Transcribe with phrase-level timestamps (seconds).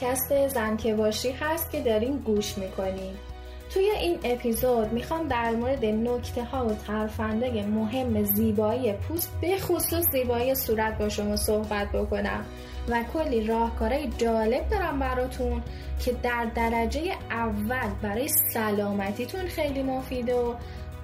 [0.00, 3.14] پادکست زن که باشی هست که دارین گوش می‌کنین
[3.70, 10.04] توی این اپیزود می‌خوام در مورد نکته ها و ترفنده مهم زیبایی پوست به خصوص
[10.12, 12.44] زیبایی صورت با شما صحبت بکنم
[12.88, 15.62] و کلی راهکارهای جالب دارم براتون
[16.04, 20.54] که در درجه اول برای سلامتیتون خیلی مفیده و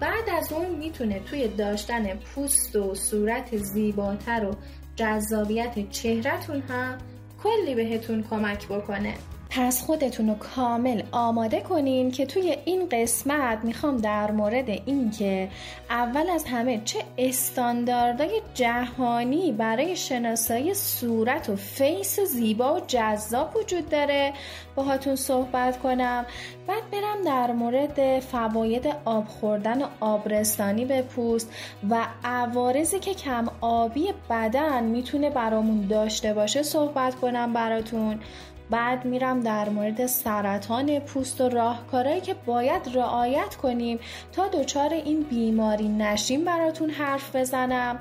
[0.00, 4.54] بعد از اون می‌تونه توی داشتن پوست و صورت زیباتر و
[4.96, 6.98] جذابیت چهرهتون هم
[7.44, 9.14] کلی بهتون کمک بکنه.
[9.56, 15.48] پس خودتون رو کامل آماده کنین که توی این قسمت می‌خوام در مورد این که
[15.90, 23.88] اول از همه چه استانداردهای جهانی برای شناسایی صورت و فیس زیبا و جذاب وجود
[23.88, 24.32] داره.
[24.75, 26.27] باهاتون صحبت کنم.
[26.66, 31.50] بعد برم در مورد فواید آب خوردن و آبرستانی به پوست
[31.91, 38.20] و عوارضی که کم آبی بدن می‌تونه برامون داشته باشه صحبت کنم براتون.
[38.70, 43.98] بعد میرم در مورد سرطان پوست و راهکارهایی که باید رعایت کنیم
[44.32, 47.98] تا دچار این بیماری نشیم براتون حرف بزنم.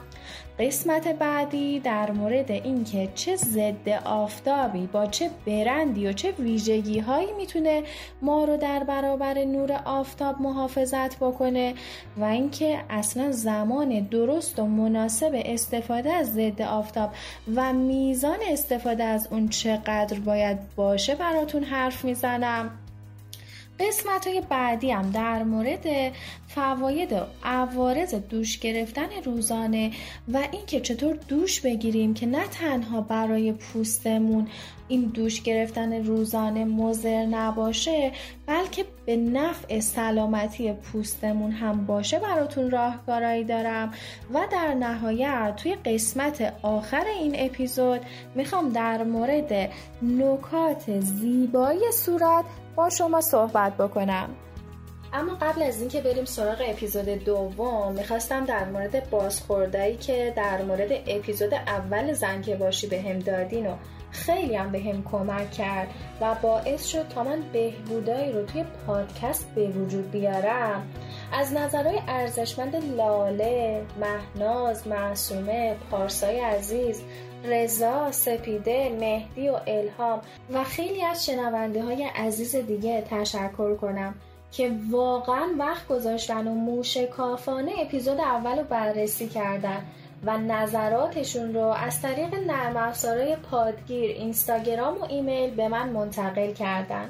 [0.59, 7.33] قسمت بعدی در مورد اینکه چه ضد آفتابی با چه برندی و چه ویژگی هایی
[7.37, 7.83] می‌تونه
[8.21, 11.73] ما رو در برابر نور آفتاب محافظت بکنه
[12.17, 17.09] و اینکه اصلا زمان درست و مناسب استفاده از ضد آفتاب
[17.55, 22.82] و میزان استفاده از اون چقدر باید باشه براتون حرف می‌زنم.
[23.79, 26.13] قسمت های بعدی هم در مورد
[26.47, 29.91] فواید و عوارض دوش گرفتن روزانه
[30.33, 34.47] و اینکه چطور دوش بگیریم که نه تنها برای پوستمون
[34.87, 38.11] این دوش گرفتن روزانه مضر نباشه
[38.45, 43.91] بلکه به نفع سلامتی پوستمون هم باشه براتون راهکارایی دارم.
[44.33, 48.01] و در نهایت توی قسمت آخر این اپیزود
[48.35, 49.71] می‌خوام در مورد
[50.01, 54.29] نکات زیبایی صورت با شما صحبت بکنم.
[55.13, 60.91] اما قبل از اینکه بریم سراغ اپیزود دوم می‌خواستم در مورد بازخوردهایی که در مورد
[61.07, 63.75] اپیزود اول زن که باشی به هم دادین و
[64.11, 65.87] خیلی هم به هم کمک کرد
[66.21, 70.87] و باعث شد تا من بهبودایی رو توی پادکست به وجود بیارم.
[71.33, 77.01] از نظرهای ارزشمند لاله، مهناز، معصومه، پارسای عزیز،
[77.43, 80.21] رضا، سپیده، مهدی و الهام
[80.53, 84.15] و خیلی از شنونده های عزیز دیگه تشکر کنم
[84.51, 89.85] که واقعا وقت گذاشتن و موشکافانه اپیزود اول رو بررسی کردن
[90.25, 97.09] و نظراتشون رو از طریق نرم افزارهای پادگیر، اینستاگرام و ایمیل به من منتقل کردن.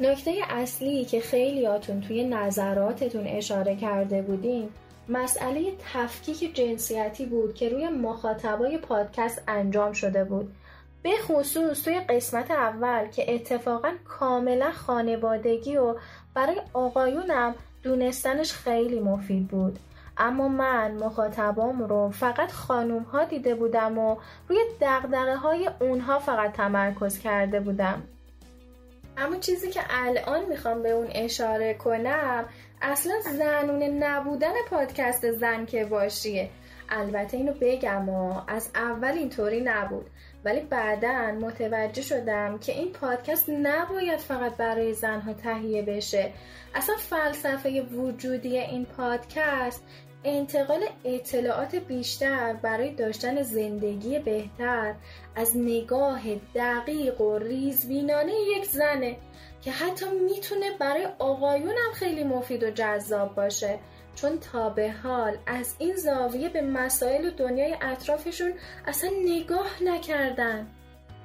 [0.00, 4.68] نکته اصلی که خیلیاتون توی نظراتتون اشاره کرده بودین
[5.08, 10.54] مسئله تفکیک جنسیتی بود که روی مخاطبای پادکست انجام شده بود.
[11.02, 15.96] به خصوص توی قسمت اول که اتفاقا کاملا خانوادگی و
[16.34, 19.78] برای آقایونم دونستنش خیلی مفید بود.
[20.16, 24.16] اما من مخاطبام رو فقط خانوم ها دیده بودم و
[24.48, 28.02] روی دقدقه های اونها فقط تمرکز کرده بودم.
[29.16, 32.44] اما چیزی که الان می‌خوام به اون اشاره کنم
[32.82, 36.50] اصلا زنونه نبودن پادکست زن که باشیه.
[36.88, 40.06] البته اینو بگم و از اول اینطوری نبود.
[40.44, 46.32] ولی بعدا متوجه شدم که این پادکست نباید فقط برای زنها تهیه بشه.
[46.74, 49.84] اصلا فلسفه وجودی این پادکست
[50.24, 54.94] انتقال اطلاعات بیشتر برای داشتن زندگی بهتر
[55.36, 56.20] از نگاه
[56.54, 59.16] دقیق و ریزبینانه یک زنه.
[59.62, 63.78] که حتی می‌تونه برای آقایون هم خیلی مفید و جذاب باشه.
[64.14, 68.52] چون تا به حال از این زاویه به مسائل و دنیای اطرافشون
[68.86, 70.66] اصلا نگاه نکردن.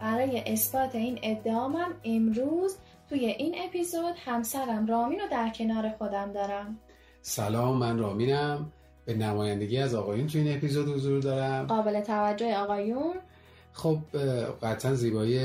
[0.01, 2.77] برای اثبات این ادعامم امروز
[3.09, 6.79] توی این اپیزود همسرم رامین رو در کنار خودم دارم.
[7.21, 8.71] سلام من رامینم.
[9.06, 11.67] به نمایندگی از آقایون توی این اپیزود حضور دارم.
[11.67, 13.15] قابل توجه آقایون
[13.77, 14.00] خب
[14.62, 15.39] قطعا زیبایی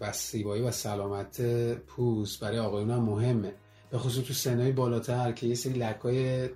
[0.00, 1.40] و زیبایی و سلامت
[1.76, 3.54] پوست برای آقایون هم مهمه.
[3.90, 6.48] به خصوص تو سنهای بالاتر که یه سری لکای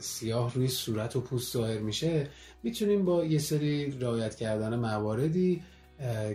[0.00, 2.28] سیاه روی صورت و پوست ظاهر میشه
[2.62, 5.62] می‌تونیم با یه سری رعایت کردن مواردی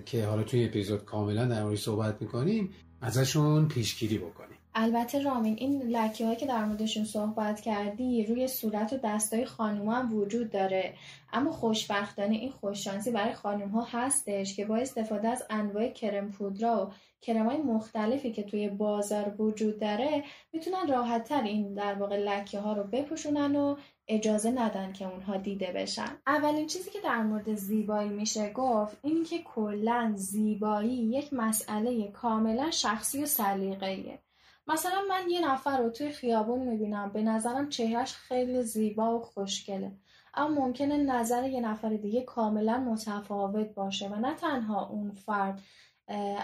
[0.06, 2.70] که حالا توی اپیزود کاملا در صحبت می‌کنیم
[3.02, 4.53] ازشون پیشگیری بکنیم.
[4.76, 9.90] البته رامین این لکه هایی که در موردشون صحبت کردی روی صورت و دستای خانوم
[9.90, 10.94] هم وجود داره.
[11.34, 16.86] اما خوشبختانه این خوششانسی برای خانوم ها هستش که با استفاده از انواع کرم پودرا
[16.86, 20.24] و کرم های مختلفی که توی بازار وجود داره
[20.54, 23.76] می‌تونن راحت تر این در واقع لکه ها رو بپوشونن و
[24.08, 26.18] اجازه ندن که اونها دیده بشن.
[26.28, 32.72] اولین چیزی که در مورد زیبایی میشه گفت این که کلا زیبایی یک مسئله کاملا
[32.72, 34.20] شخصی و سلیقه‌ایه.
[34.68, 39.92] مثلا من یه نفر رو توی خیابون می‌بینم به نظرم چهرش خیلی زیبا و خوشگله.
[40.34, 45.62] اما ممکنه نظر یه نفر دیگه کاملا متفاوت باشه و نه تنها اون فرد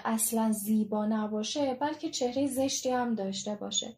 [0.06, 3.96] اصلا زیبا نباشه بلکه چهره زشتی هم داشته باشه.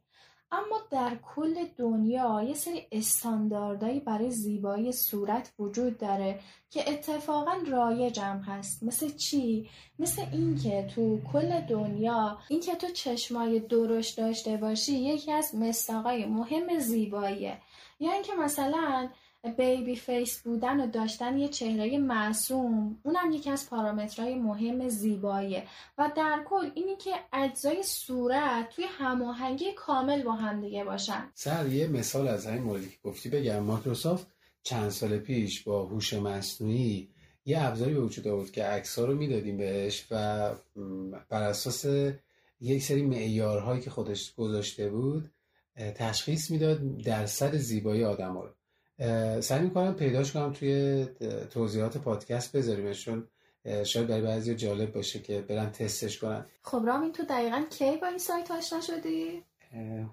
[0.52, 6.40] اما در کل دنیا یه سری استانداردهایی برای زیبایی صورت وجود داره
[6.70, 8.84] که اتفاقا رایجم هست.
[8.84, 9.70] مثل چی؟
[10.00, 16.80] مثل اینکه تو کل دنیا اینکه تو چشمای درشت داشته باشی یکی از مصداقای مهم
[16.80, 17.58] زیباییه.
[18.00, 19.10] یا اینکه مثلا
[19.58, 23.00] baby face بودن و داشتن یه چهره معصوم.
[23.04, 25.64] اونم یکی از پارامترهای مهم زیباییه.
[25.98, 31.30] و در کل اینی که اجزای صورت توی هماهنگی کامل با هم دیگه باشن.
[31.34, 33.60] سر یه مثال از همین موردی که گفتی بگم.
[33.60, 34.28] مایکروسافت
[34.64, 37.10] چند سال پیش با هوش مصنوعی
[37.46, 40.50] یه ابزاری به وجود آورد که عکس‌ها رو می‌دادیم بهش و
[41.30, 41.86] بر اساس
[42.62, 45.32] یک سری معیارهایی که خودش گذاشته بود
[45.96, 48.50] تشخیص می‌داد درصد زیبایی آدم رو.
[49.40, 51.06] سعی می‌کنم پیداش کنم توی
[51.54, 53.28] توضیحات پادکست بذاریمشون
[53.86, 56.46] شاید برای بعضی جالب باشه که برن تستش کنن.
[56.62, 59.44] خب رامین تو دقیقا کی با این سایت آشنا شدی؟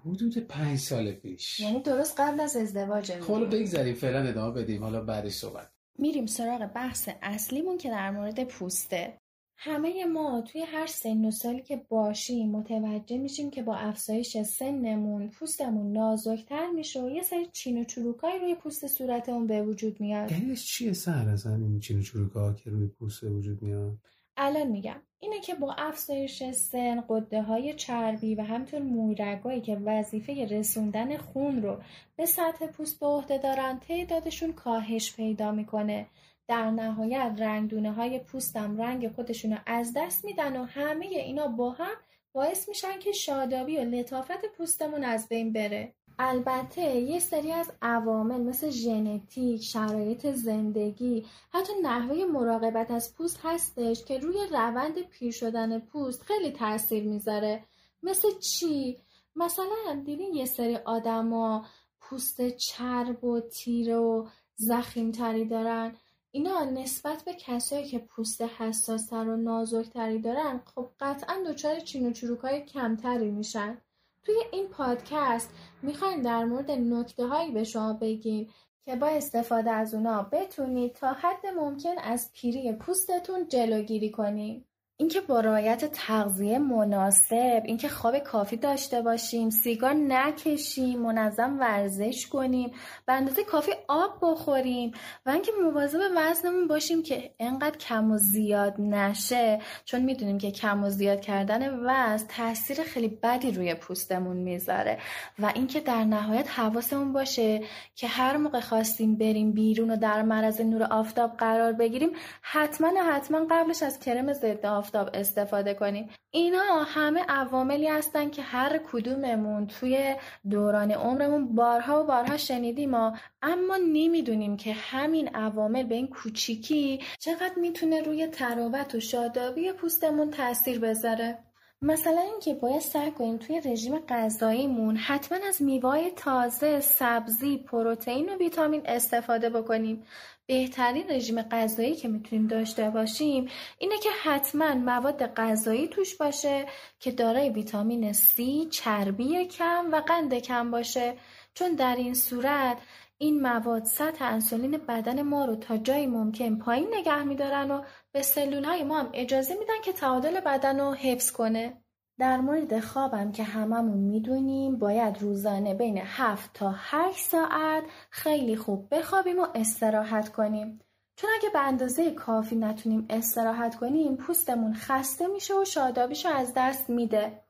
[0.05, 1.59] حدود پنج سال پیش.
[1.59, 5.69] یعنی درست قبل از ازدواج خب بگذاریم فعلا ادامه بدیم حالا بعدش صحبت.
[5.97, 9.13] میریم سراغ بحث اصلیمون که در مورد پوسته.
[9.61, 15.29] همه ما توی هر سن و سالی که باشیم متوجه میشیم که با افزایش سنمون
[15.29, 20.29] پوستمون نازکتر میشه و یه سری چین و چروکایی روی پوست صورتمون به وجود میاد.
[20.29, 23.97] دلیلش چیه سر از این چین و چروکا که روی پوست به وجود میاد؟
[24.37, 30.45] الان میگم اینه که با افزایش سن قده های چربی و همینطور مویرگایی که وظیفه
[30.45, 31.81] رسوندن خون رو
[32.15, 36.07] به سطح پوست به عهده دارن تعدادشون کاهش پیدا می‌کنه.
[36.49, 41.71] در نهایت رنگدونه های پوستم رنگ خودشون رو از دست میدن و همه اینا با
[41.71, 41.95] هم
[42.33, 48.41] باعث میشن که شادابی و لطافت پوستمون از بین بره البته یه سری از عوامل
[48.41, 55.79] مثل ژنتیک، شرایط زندگی، حتی نحوه مراقبت از پوست هستش که روی روند پیر شدن
[55.79, 57.63] پوست خیلی تاثیر می‌ذاره.
[58.03, 58.97] مثل چی؟
[59.35, 61.65] مثلا دیدین یه سری آدما
[62.01, 65.95] پوست چرب و تیره و زخیمتری دارن
[66.31, 72.11] اینا نسبت به کسایی که پوست حساستر و نازکتری دارن خب قطعا دچار چین و
[72.11, 73.77] چروکای کمتری میشن.
[74.23, 75.49] توی این پادکست
[75.81, 78.49] می‌خوایم در مورد نکته هایی به شما بگیم
[78.85, 84.68] که با استفاده از اونا بتونید تا حد ممکن از پیری پوستتون جلوگیری کنیم
[85.01, 92.71] اینکه با رعایت تغذیه مناسب اینکه خواب کافی داشته باشیم سیگار نکشیم منظم ورزش کنیم
[93.05, 94.91] به اندازه کافی آب بخوریم
[95.25, 99.59] و اینکه مواظب وزنمون باشیم که انقدر کم و زیاد نشه.
[99.85, 104.97] چون می‌دونیم که کم و زیاد کردن وزن تاثیر خیلی بدی روی پوستمون می‌ذاره
[105.39, 107.61] و اینکه در نهایت حواسمون باشه
[107.95, 112.09] که هر موقع خواستیم بریم بیرون و در معرض نور آفتاب قرار بگیریم
[112.41, 118.79] حتما حتما قبلش از کرم ضد آفتاب استفاده کنیم اینا همه عواملی هستن که هر
[118.91, 120.15] کدوممون توی
[120.49, 126.99] دوران عمرمون بارها و بارها شنیدیم ما اما نمی‌دونیم که همین عوامل به این کوچیکی
[127.19, 131.37] چقدر می‌تونه روی تراوت و شادابی پوستمون تاثیر بذاره
[131.81, 138.37] مثلا اینکه باید سعی کنیم توی رژیم غذاییمون حتما از میوه تازه، سبزی، پروتئین و
[138.37, 140.03] ویتامین استفاده بکنیم.
[140.49, 146.65] بهترین رژیم غذایی که می‌تونیم داشته باشیم اینه که حتما مواد غذایی توش باشه
[146.99, 151.17] که دارای ویتامین C، چربی کم و قند کم باشه
[151.53, 152.77] چون در این صورت
[153.17, 158.21] این مواد سطح انسولین بدن ما رو تا جایی ممکن پایین نگه میدارن و به
[158.21, 161.83] سلول های ما هم اجازه میدن که تعادل بدن رو حفظ کنه.
[162.19, 168.87] در مورد خوابم که هممون می‌دونیم باید روزانه بین 7 تا 8 ساعت خیلی خوب
[168.95, 170.79] بخوابیم و استراحت کنیم.
[171.15, 176.89] چون اگه به اندازه کافی نتونیم استراحت کنیم پوستمون خسته میشه و شادابیشو از دست
[176.89, 177.41] میده.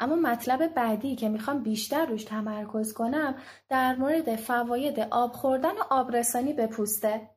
[0.00, 3.34] اما مطلب بعدی که می‌خوام بیشتر روش تمرکز کنم
[3.68, 7.30] در مورد فواید آب خوردن و آبرسانی به پوسته.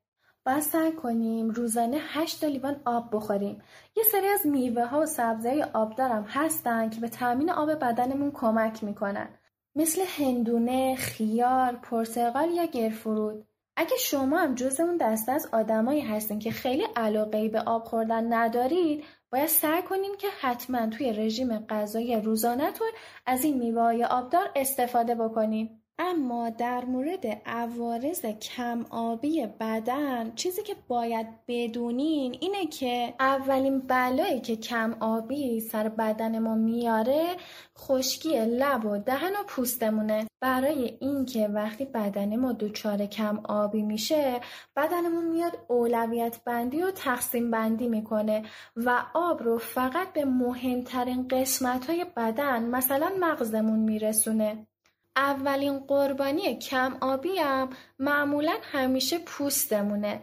[0.45, 3.61] باید سعی کنیم روزانه 8 لیوان آب بخوریم.
[3.95, 8.83] یه سری از میوه ها و سبزی آبدارم هستن که به تامین آب بدنمون کمک
[8.83, 9.29] می‌کنن.
[9.75, 13.47] مثل هندونه، خیار، پرتقال یا گرفرود.
[13.75, 18.33] اگه شما هم جز اون دسته از آدمایی هستین که خیلی علاقه به آب خوردن
[18.33, 22.87] ندارید باید سعی کنین که حتما توی رژیم غذایی روزانهتون
[23.25, 30.75] از این میوه آبدار استفاده بکنین اما در مورد عوارض کم آبی بدن چیزی که
[30.87, 37.35] باید بدونین اینه که اولین بلایی که کم آبی سر بدن ما میاره
[37.77, 40.27] خشکی لب و دهن و پوستمونه.
[40.41, 44.39] برای اینکه وقتی بدن ما دچار کم آبی میشه
[44.75, 48.43] بدنمون میاد اولویت بندی و تقسیم بندی می‌کنه
[48.75, 54.67] و آب رو فقط به مهمترین قسمت های بدن مثلا مغزمون میرسونه.
[55.15, 60.19] اولین قربانی کم آبی هم معمولا همیشه پوستمونه.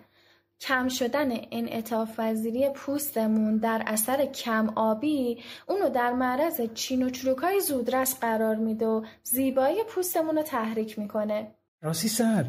[0.60, 7.60] کم شدن انعطاف وزیری پوستمون در اثر کم آبی اونو در معرض چین و چروکای
[7.60, 11.54] زودرس قرار میده و زیبایی پوستمون رو تحریک می‌کنه.
[11.82, 12.44] راستی سر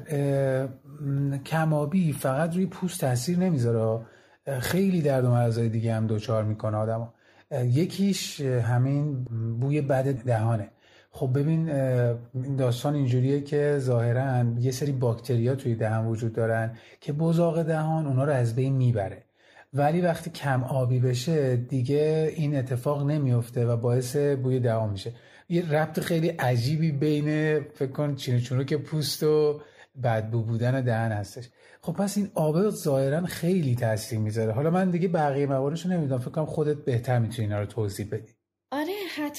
[1.46, 4.06] کم آبی فقط روی پوست تاثیر نمی‌ذاره.
[4.60, 7.14] خیلی درد و دیگه هم دوچار می‌کنه آدم
[7.52, 9.24] یکیش همین
[9.60, 10.72] بوی بد دهانه.
[11.12, 11.70] خب ببین
[12.34, 18.08] این داستان اینجوریه که ظاهرا یه سری باکتریا توی دهان وجود دارن که بزاق دهان
[18.08, 19.24] اونا رو از بین می‌بره.
[19.74, 25.14] ولی وقتی کم آبی بشه دیگه این اتفاق نمیفته و باعث بوی دهان میشه.
[25.50, 29.62] یه ربط خیلی عجیبی بین فکر کن چینه که پوست و
[30.04, 31.50] بدبو بودن دهن هستش.
[31.82, 34.52] خب پس این آب ظاهرا خیلی تاثیر می‌ذاره.
[34.52, 36.20] حالا من دیگه بقیه مواردشو نمی‌دونم.
[36.20, 38.39] فکر کنم خودت بهتر می‌تونی اینا رو توضیح بدی.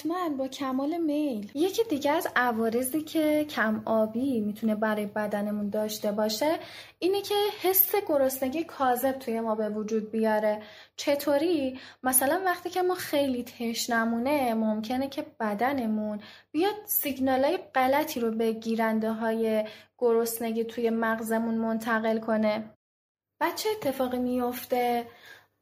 [0.00, 1.50] حتما با کمال میل.
[1.54, 6.58] یکی دیگه از عوارضی که کم آبی می‌تونه برای بدنمون داشته باشه
[6.98, 10.62] اینه که حس گرسنگی کاذب توی ما به وجود بیاره.
[10.96, 16.20] چطوری؟ مثلا وقتی که ما خیلی تشنمونه ممکنه که بدنمون
[16.52, 19.64] بیاد سیگنال های غلطی رو به گیرنده های
[19.98, 22.74] گرسنگی توی مغزمون منتقل کنه.
[23.40, 25.06] بچه اتفاقی میفته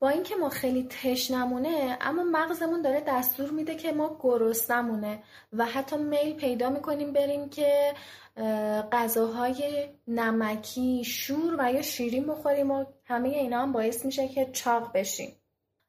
[0.01, 5.97] با اینکه ما خیلی تشنمونه اما مغزمون داره دستور میده که ما گرسنمونه و حتی
[5.97, 7.95] میل پیدا می‌کنیم بریم که
[8.93, 14.93] غذاهای نمکی شور و یا شیرین بخوریم و همه اینا هم باعث میشه که چاق
[14.95, 15.38] بشیم.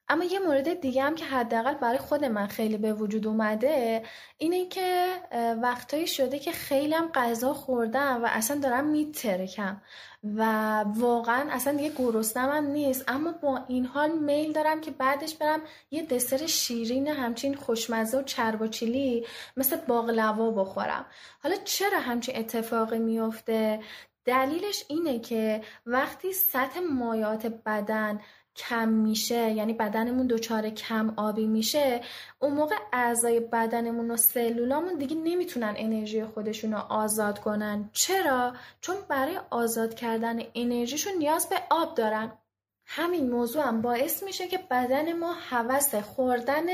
[0.10, 4.04] اما یه مورد دیگه هم که حداقل برای خود من خیلی به وجود اومده
[4.38, 5.08] اینه که
[5.62, 9.82] وقتایی شده که خیلی هم غذا خوردم و اصلا دارم میترکم
[10.24, 10.44] و
[10.84, 13.04] واقعا اصلا دیگه گرسنم هم نیست.
[13.08, 15.62] اما با این حال میل دارم که بعدش برم
[15.92, 19.26] یه دسر شیرین همچین خوشمزه و چرب و چیلی
[19.58, 21.06] مثل باقلوا بخورم.
[21.44, 23.80] حالا چرا همچین اتفاقی میفته؟
[24.26, 28.20] دلیلش اینه که وقتی سطح مایات بدن
[28.60, 32.02] کم میشه یعنی بدنمون دچار کم آبی میشه
[32.40, 37.90] اون موقع اعضای بدنمون و سلولامون دیگه نمی‌تونن انرژی خودشون رو آزاد کنن.
[37.94, 42.32] چرا؟ چون برای آزاد کردن انرژیشون نیاز به آب دارن.
[42.86, 46.66] همین موضوع هم باعث میشه که بدن ما حوث خوردن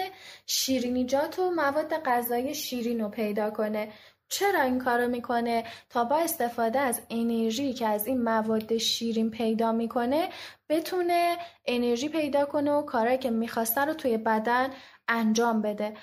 [0.46, 3.92] شیرینیجات و مواد غذایی شیرین رو پیدا کنه.
[4.30, 9.72] چرا این کارو می‌کنه؟ تا با استفاده از انرژی که از این مواد شیرین پیدا
[9.72, 10.30] می‌کنه
[10.70, 14.70] بتونه انرژی پیدا کنه و کارهایی که می‌خواسته رو توی بدن
[15.08, 15.94] انجام بده.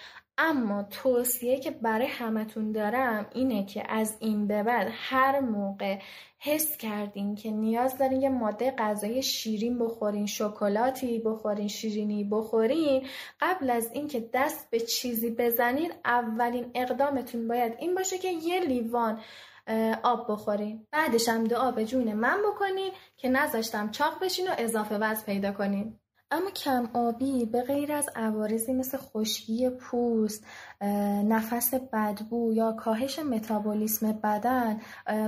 [0.44, 5.98] اما توصیه که برای همتون دارم اینه که از این به بعد هر موقع
[6.38, 13.06] حس کردین که نیاز دارین یه ماده غذایی شیرین بخورین شکلاتی بخورین شیرینی بخورین
[13.40, 19.20] قبل از اینکه دست به چیزی بزنین اولین اقدامتون باید این باشه که یه لیوان
[20.02, 20.86] آب بخورین.
[20.92, 25.52] بعدش هم دعا به جون من بکنین که نذاشتم چاق بشین و اضافه وزن پیدا
[25.52, 25.98] کنین.
[26.32, 30.44] اما کم آبی به غیر از عوارضی مثل خشکی پوست،
[31.24, 34.80] نفس بدبو یا کاهش متابولیسم بدن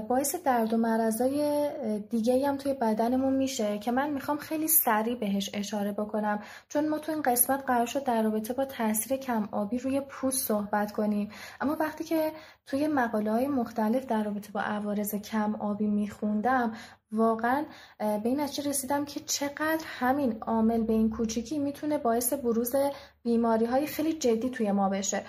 [0.09, 1.69] باعث درد و مرضای
[2.11, 6.43] دیگه هم توی بدنمون میشه که من می‌خوام خیلی سریع بهش اشاره بکنم.
[6.69, 10.49] چون ما تو این قسمت قرار شد در رابطه با تاثیر کم آبی روی پوست
[10.49, 11.31] صحبت کنیم.
[11.61, 12.33] اما وقتی که
[12.67, 16.73] توی مقاله های مختلف در رابطه با عوارض کم آبی میخوندم
[17.15, 17.65] واقعا
[17.99, 22.75] به این نتیجه رسیدم که چقدر همین عامل به این کوچیکی می‌تونه باعث بروز
[23.23, 25.23] بیماری های خیلی جدی توی ما بشه.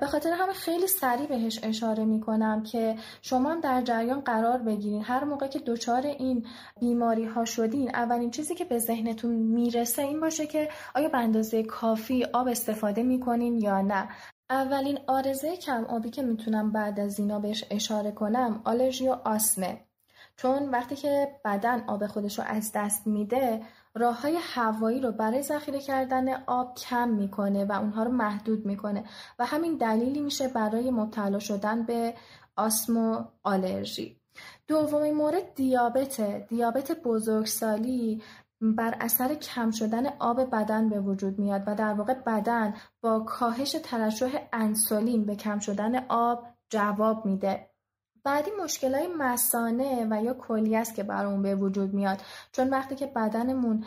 [0.00, 5.02] به خاطر همه خیلی سریع بهش اشاره می‌کنم که شما هم در جریان قرار بگیرین.
[5.02, 6.46] هر موقع که دچار این
[6.80, 11.62] بیماری ها شدین اولین چیزی که به ذهنتون می‌رسه این باشه که آیا به اندازه
[11.62, 14.08] کافی آب استفاده می‌کنین یا نه.
[14.50, 19.80] اولین آرزه کم آبی که می‌تونم بعد از اینا بهش اشاره کنم آلرژی و آسمه.
[20.36, 23.62] چون وقتی که بدن آب خودش رو از دست میده
[23.94, 29.04] راه های هوایی رو برای ذخیره کردن آب کم می‌کنه و اونها رو محدود می‌کنه
[29.38, 32.14] و همین دلیلی میشه برای مبتلا شدن به
[32.56, 34.20] آسم آلرژی.
[34.68, 38.22] دومین مورد دیابت دیابت بزرگسالی
[38.60, 43.76] بر اثر کم شدن آب بدن به وجود میاد و در واقع بدن با کاهش
[43.82, 47.71] ترشح انسولین به کم شدن آب جواب میده.
[48.24, 52.20] بعدی مشکل های مسانه و یا کلی است که برامون به وجود میاد.
[52.52, 53.84] چون وقتی که بدنمون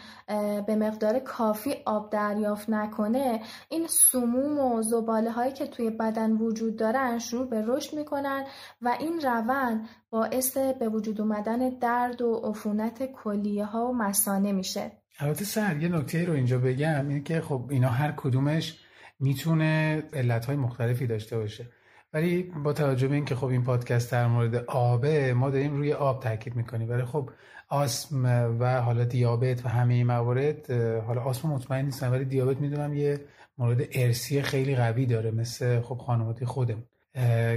[0.67, 6.75] به مقدار کافی آب دریافت نکنه این سموم و زباله هایی که توی بدن وجود
[6.75, 8.43] دارن شروع به رشد می‌کنن
[8.81, 14.91] و این روند باعث به وجود اومدن درد و عفونت کلیه ها و مسانه میشه.
[15.19, 18.79] البته سر یه نکته رو اینجا بگم اینه که خب اینا هر کدومش
[19.19, 21.67] می‌تونه علت های مختلفی داشته باشه.
[22.15, 26.23] ولی با توجه به اینکه خب این پادکست در مورد آبه ما داریم روی آب
[26.23, 26.89] تاکید می‌کنیم.
[26.89, 27.29] ولی خب
[27.69, 28.25] آسم
[28.59, 33.19] و حالا دیابت و همه موارد حالا آسم مطمئن نیستم ولی دیابت می‌دونم یه
[33.57, 36.83] مورد ارسی خیلی قوی داره مثل خب خانواده خودم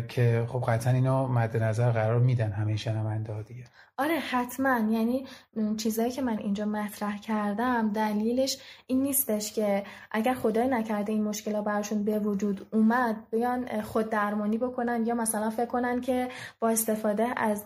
[0.08, 3.64] که خب قطعا اینو مد نظر قرار میدن همه شنونده ها دیگه.
[4.00, 4.78] آره حتما.
[4.90, 5.26] یعنی
[5.76, 11.60] چیزایی که من اینجا مطرح کردم دلیلش این نیستش که اگر خدای نکرده این مشکل
[11.60, 16.28] براشون به وجود اومد بیان خود درمانی بکنن یا مثلا فکر کنن که
[16.60, 17.64] با استفاده از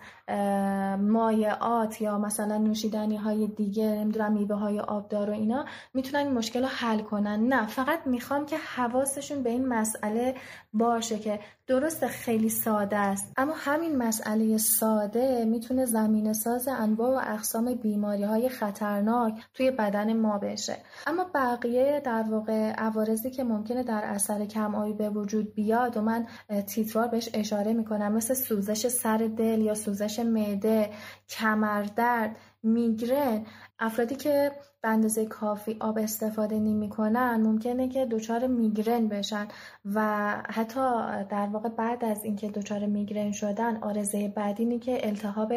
[0.99, 6.63] مایعات یا مثلا نوشیدنی های دیگه نمی‌دونم میوه های آبدار و اینا می‌تونن این مشکل
[6.63, 7.49] رو حل کنن.
[7.49, 10.35] نه فقط می‌خوام که حواسشون به این مسئله
[10.73, 11.41] باشه که
[11.73, 13.33] درست خیلی ساده است.
[13.37, 20.13] اما همین مسئله ساده می‌تونه زمین ساز انواع و اقسام بیماری های خطرناک توی بدن
[20.13, 20.77] ما بشه.
[21.07, 26.01] اما بقیه در واقع عوارضی که ممکنه در اثر کم آبی به وجود بیاد و
[26.01, 26.27] من
[26.67, 30.91] تیتروار بهش اشاره می‌کنم مثل سوزش سر دل یا سوزش معده
[31.29, 33.47] کمردرد میگرن
[33.79, 34.53] افرادی که
[34.83, 39.49] به اندازه کافی آب استفاده نمی کنن ممکنه که دچار میگرن بشن
[39.95, 40.81] و حتی
[41.31, 45.53] در واقع بعد از اینکه دچار میگرن شدن آرزه بعدی که التهاب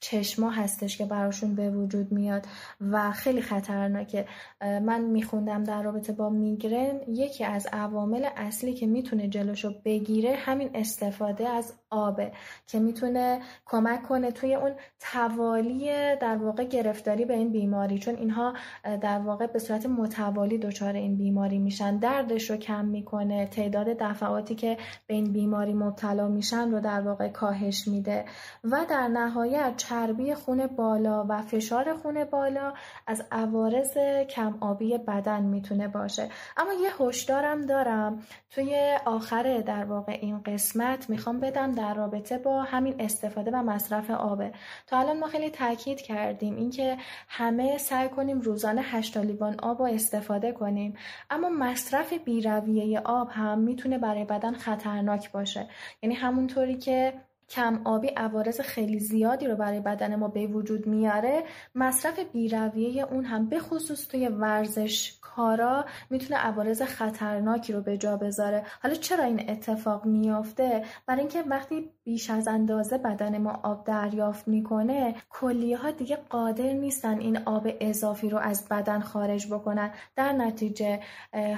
[0.00, 2.46] چشما هستش که براشون به وجود میاد
[2.80, 4.26] و خیلی خطرناکه.
[4.60, 10.70] من میخوندم در رابطه با میگرن یکی از عوامل اصلی که می‌تونه جلوشو بگیره همین
[10.74, 12.32] استفاده از آبه
[12.66, 17.98] که می‌تونه کمک کنه توی اون توالی در واقع گرفتاری به این بیماری.
[17.98, 18.54] چون اینها
[19.00, 21.96] در واقع به صورت متوالی دچار این بیماری میشن.
[21.96, 23.46] دردش رو کم می‌کنه.
[23.46, 24.76] تعداد دفعاتی که
[25.06, 28.24] به این بیماری مبتلا میشن رو در واقع کاهش میده.
[28.64, 32.72] و در نهایت چربی خون بالا و فشار خون بالا
[33.06, 33.98] از عوارض
[34.30, 36.28] کم آبی بدن می‌تونه باشه.
[36.56, 38.22] اما یه هشدارم دارم.
[38.50, 44.10] توی آخر در واقع این قسمت می‌خوام بدم در رابطه با همین استفاده و مصرف
[44.10, 44.52] آبه
[44.86, 46.96] تا الان ما خیلی تاکید کردیم اینکه
[47.28, 50.96] همه سعی کنیم روزانه 8 لیوان آب رو استفاده کنیم.
[51.30, 55.68] اما مصرف بیرویه آب هم می‌تونه برای بدن خطرناک باشه.
[56.02, 57.12] یعنی همونطوری که
[57.48, 61.42] کم آبی عوارض خیلی زیادی رو برای بدن ما به وجود میاره.
[61.74, 68.16] مصرف بیرویه اون هم به خصوص توی ورزش کارا می‌تونه عوارض خطرناکی رو به جا
[68.16, 68.64] بذاره.
[68.82, 74.48] حالا چرا این اتفاق میافته؟ برای اینکه وقتی بیش از اندازه بدن ما آب دریافت
[74.48, 79.90] می‌کنه کلیه ها دیگه قادر نیستن این آب اضافی رو از بدن خارج بکنن.
[80.16, 81.00] در نتیجه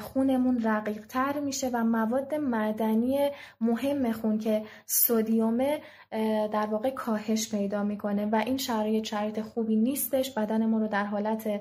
[0.00, 4.62] خونمون رقیق تر میشه و مواد معدنی مهم خون که
[6.52, 10.30] در واقع کاهش پیدا می‌کنه و این شرایط شرایط خوبی نیستش.
[10.30, 11.60] بدن ما رو در حالت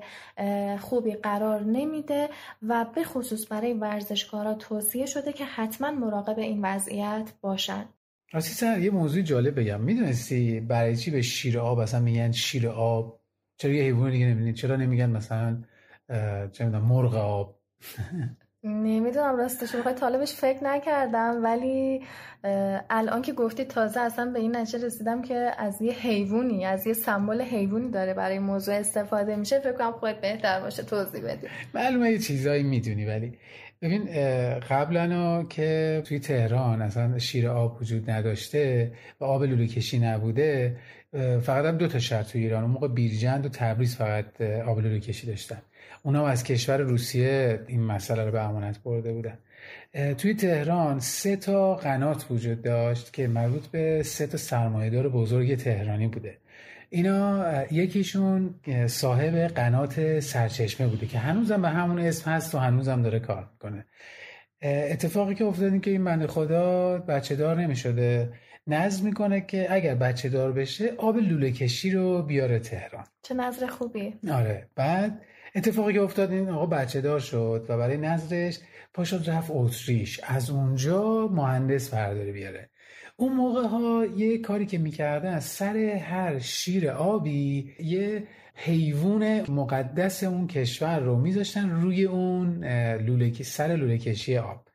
[0.80, 2.28] خوبی قرار نمیده
[2.62, 7.84] و به خصوص برای ورزشکارا توصیه شده که حتما مراقب این وضعیت باشن.
[8.40, 9.80] سر یه موضوع جالب بگم.
[9.80, 13.20] می‌دونستی برای چی به شیر آب اصلا میگن شیر آب؟
[13.56, 15.62] چرا یه حیوان دیگه نمی‌دونید چرا نمیگن مثلا
[16.52, 17.58] چه مرغ آب؟
[18.64, 22.02] نمی‌دونم راستش بخوای طالبش فکر نکردم ولی
[22.90, 26.92] الان که گفتی تازه اصلا به این نتیجه رسیدم که از یه حیوانی از یه
[26.92, 29.60] سمبل حیوانی داره برای موضوع استفاده میشه.
[29.60, 31.46] فکر کنم خودت بهتر باشه توضیح بدی.
[31.74, 33.32] معلومه یه چیزایی می‌دونی ولی
[33.82, 34.04] ببین
[34.70, 40.76] قبلا که توی تهران اصلا شیر آب وجود نداشته و آب لوله کشی نبوده
[41.42, 45.00] فقط هم دو تا شهر توی ایران اون موقع بیرجند و تبریز فقط آب لوله
[45.00, 45.58] کشی داشتن.
[46.02, 49.38] اونا از کشور روسیه این مسئله رو به امانت برده بودن.
[50.14, 56.06] توی تهران سه تا قنات وجود داشت که مربوط به سه تا سرمایهدار بزرگ تهرانی
[56.06, 56.38] بوده.
[56.90, 58.54] اینا یکیشون
[58.86, 63.84] صاحب قنات سرچشمه بوده که هنوزم به همون اسم هست و هنوزم داره کار می‌کنه.
[64.62, 68.32] اتفاقی که افتاد این که این بنده خدا بچه دار نمی شده
[68.66, 73.04] نظر می‌کنه که اگر بچه دار بشه آب لوله کشی رو بیاره تهران.
[73.22, 75.20] چه نظر خوبی آره بعد
[75.58, 78.58] اتفاقی که افتاد این آقا بچه دار شد و برای نظرش
[78.94, 80.20] پاشد رفت اتریش.
[80.24, 82.70] از اونجا مهندس برداره بیاره.
[83.16, 90.46] اون موقع ها یه کاری که می‌کردن سر هر شیر آبی یه حیوان مقدس اون
[90.46, 94.67] کشور رو میذاشتن روی اون لوله سر لوله کشی آب.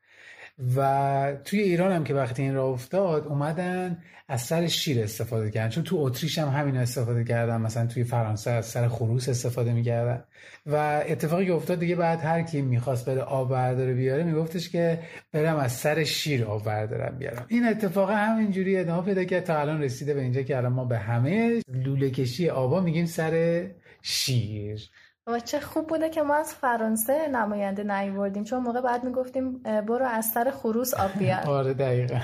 [0.76, 5.68] و توی ایران هم که وقتی این را افتاد اومدن از سر شیر استفاده کردن.
[5.68, 7.60] چون تو اتریش هم همین استفاده کردن.
[7.60, 10.24] مثلا توی فرانسه از سر خروس استفاده می‌کردن.
[10.66, 14.98] و اتفاقی که افتاد دیگه بعد هر کی می‌خواست بره آب برداره بیاره میگفتش که
[15.32, 17.46] برم از سر شیر آب بردارم بیارم.
[17.48, 19.44] این اتفاق همینجوری ادامه پیدا کرد.
[19.44, 23.66] تا الان رسیده به اینجا که الان ما به همه لوله کشی آبا میگیم سر
[24.02, 24.90] شیر.
[25.26, 30.06] و چه خوب بوده که ما از فرانسه نماینده نیوردیم چون موقع بعد می‌گفتیم برو
[30.06, 31.40] از سر خروس آب بیار.
[31.58, 32.20] آره دقیقا.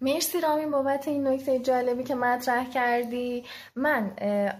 [0.00, 3.44] مرسی رامین بابت این نکته جالبی که مطرح کردی.
[3.76, 4.10] من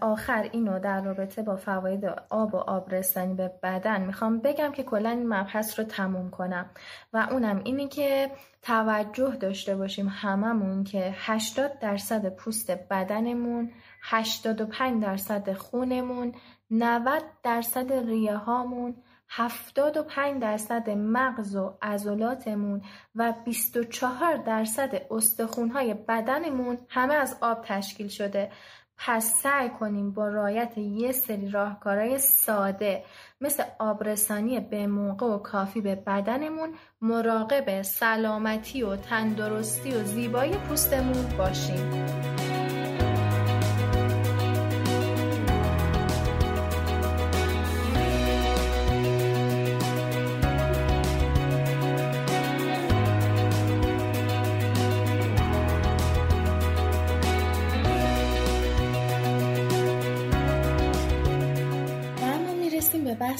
[0.00, 4.82] آخر اینو در رابطه با فواید آب و آب رسانی به بدن می‌خوام بگم که
[4.82, 6.70] کلا این مبحث رو تموم کنم.
[7.12, 8.30] و اونم اینی که
[8.62, 13.72] توجه داشته باشیم هممون که 80 درصد پوست بدنمون
[14.02, 16.32] 85 درصد خونمون
[16.70, 18.94] 90 درصد ریه هامون
[19.28, 22.82] 75 درصد مغز و عضلاتمون
[23.14, 28.50] و 24 درصد استخونهای بدنمون همه از آب تشکیل شده.
[28.98, 33.04] پس سعی کنیم با رایت یه سری راهکارهای ساده
[33.40, 41.36] مثل آبرسانی به موقع و کافی به بدنمون مراقب سلامتی و تندرستی و زیبایی پوستمون
[41.38, 42.06] باشیم.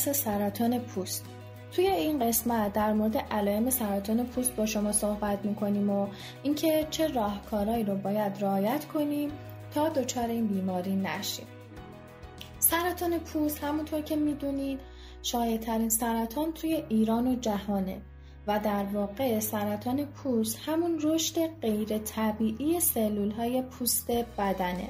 [0.07, 1.25] بحث سرطان پوست.
[1.73, 6.09] توی این قسمت در مورد علائم سرطان پوست با شما صحبت می‌کنیم و
[6.43, 9.31] اینکه چه راهکارهایی رو باید رعایت کنیم
[9.75, 11.47] تا دچار این بیماری نشیم.
[12.59, 14.81] سرطان پوست همونطور که می‌دونید
[15.23, 18.01] شایعترین سرطان توی ایران و جهانه
[18.47, 24.89] و در واقع سرطان پوست همون رشد غیر طبیعی سلول های پوست بدنه.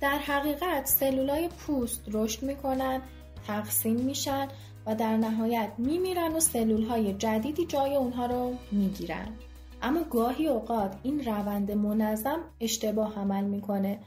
[0.00, 3.02] در حقیقت سلول های پوست رشد می‌کنن
[3.46, 4.48] تقسیم میشن
[4.86, 9.28] و در نهایت میمیرن و سلول های جدیدی جای اونها رو می‌گیرن.
[9.82, 13.98] اما گاهی اوقات این روند منظم اشتباه عمل می‌کنه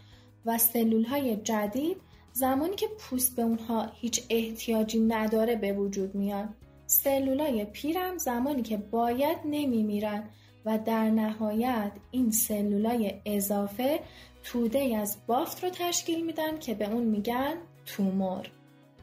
[0.45, 1.97] و سلول های جدید
[2.34, 6.54] زمانی که پوست به اونها هیچ احتیاجی نداره به وجود میان.
[6.86, 10.23] سلولای پیرم زمانی که باید نمیمیرن
[10.65, 14.00] و در نهایت این سلولای اضافه
[14.43, 17.54] توده از بافت رو تشکیل میدن که به اون میگن
[17.86, 18.52] تومور.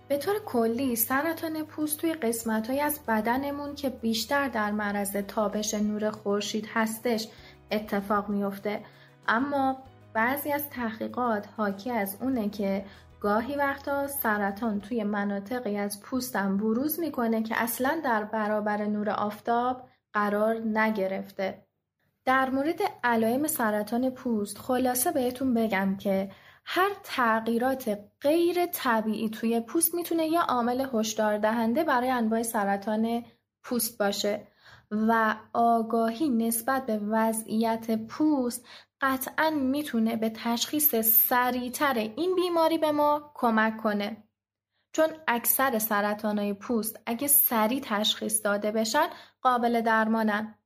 [0.09, 5.75] به طور کلی سرطان پوست توی قسمت های از بدنمون که بیشتر در معرض تابش
[5.75, 7.29] نور خورشید هستش
[7.71, 8.81] اتفاق میفته
[9.29, 9.77] اما
[10.15, 12.85] بعضی از تحقیقات حاکی از اونه که
[13.21, 19.89] گاهی وقتا سرطان توی مناطقی از پوستم بروز می‌کنه که اصلا در برابر نور آفتاب
[20.13, 21.65] قرار نگرفته.
[22.25, 26.31] در مورد علائم سرطان پوست خلاصه بهتون بگم که
[26.65, 33.25] هر تغییرات غیر طبیعی توی پوست می‌تونه یه عامل هشدار دهنده برای انواع سرطان
[33.63, 34.47] پوست باشه
[34.91, 38.67] و آگاهی نسبت به وضعیت پوست
[39.01, 44.25] قطعا می‌تونه به تشخیص سریعتر این بیماری به ما کمک کنه.
[44.93, 49.07] چون اکثر سرطانهای پوست اگه سریع تشخیص داده بشن
[49.43, 50.59] قابل درمانن.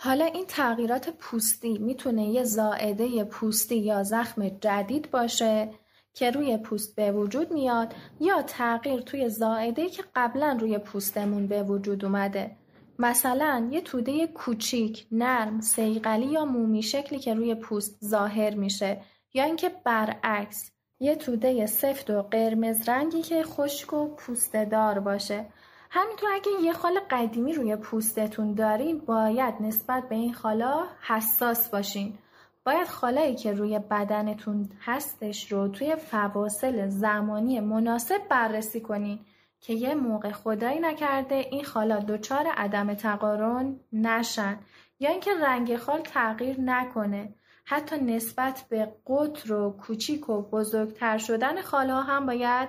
[0.00, 5.70] حالا این تغییرات پوستی می‌تونه یه زائده پوستی یا زخم جدید باشه
[6.14, 11.62] که روی پوست به وجود میاد یا تغییر توی زائده که قبلا روی پوستمون به
[11.62, 12.50] وجود اومده.
[12.98, 19.00] مثلا یه توده کوچیک، نرم، سیقلی یا مومی شکلی که روی پوست ظاهر میشه
[19.34, 25.46] یا اینکه برعکس یه توده سفت و قرمز رنگی که خشک و پوسته دار باشه.
[25.90, 32.18] همینطور اگه یه خال قدیمی روی پوستتون دارین باید نسبت به این خالا حساس باشین.
[32.64, 39.18] باید خالایی که روی بدنتون هستش رو توی فواصل زمانی مناسب بررسی کنین
[39.60, 44.58] که یه موقع خدایی نکرده این خالا دچار عدم تقارن نشن
[45.00, 47.34] یا اینکه رنگ خال تغییر نکنه.
[47.64, 52.68] حتی نسبت به قطر و کوچیک و بزرگتر شدن خالا هم باید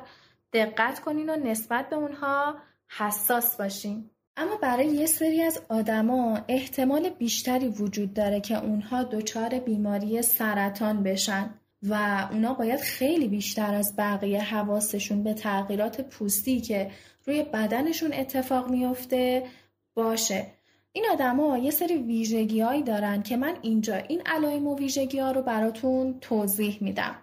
[0.54, 2.56] دقت کنین و نسبت به اونها
[2.90, 9.60] حساس باشین اما برای یه سری از آدما احتمال بیشتری وجود داره که اونها دچار
[9.60, 16.92] بیماری سرطان بشن و اونا باید خیلی بیشتر از بقیه حواسشون به تغییرات پوستی که
[17.26, 19.44] روی بدنشون اتفاق میفته
[19.94, 20.48] باشه.
[20.92, 25.42] این آدما یه سری ویژگیهایی دارن که من اینجا این علائم و ویژگی ها رو
[25.42, 27.16] براتون توضیح میدم.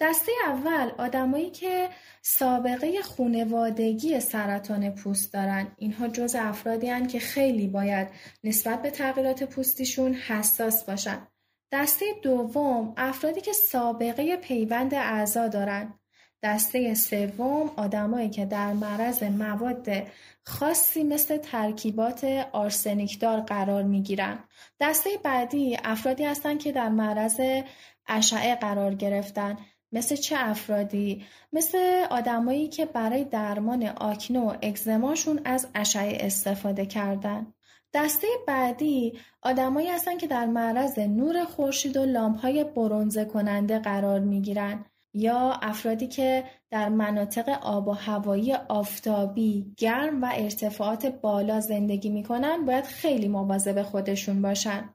[0.00, 1.88] دسته اول آدمایی که
[2.22, 5.72] سابقه خونوادگی سرطان پوست دارن.
[5.76, 8.08] اینها جز افرادی هن که خیلی باید
[8.44, 11.26] نسبت به تغییرات پوستیشون حساس باشن.
[11.72, 15.94] دسته دوم افرادی که سابقه پیوند اعضا دارن.
[16.42, 19.88] دسته سوم آدمایی که در معرض مواد
[20.44, 24.38] خاصی مثل ترکیبات آرسنیکدار قرار می گیرن.
[24.80, 27.40] دسته بعدی افرادی هستند که در معرض
[28.06, 29.56] اشعه قرار گرفتن.
[29.92, 31.78] مثل چه افرادی؟ مثل
[32.10, 37.46] آدمایی که برای درمان آکنه و اگزماشون از اشعه استفاده کردن.
[37.94, 44.42] دسته بعدی آدمایی هستن که در معرض نور خورشید و لامپهای برونزه کننده قرار می
[44.42, 44.84] گیرن.
[45.14, 52.64] یا افرادی که در مناطق آب و هوایی آفتابی گرم و ارتفاعات بالا زندگی می‌کنن
[52.64, 54.94] باید خیلی مواظب خودشون باشن.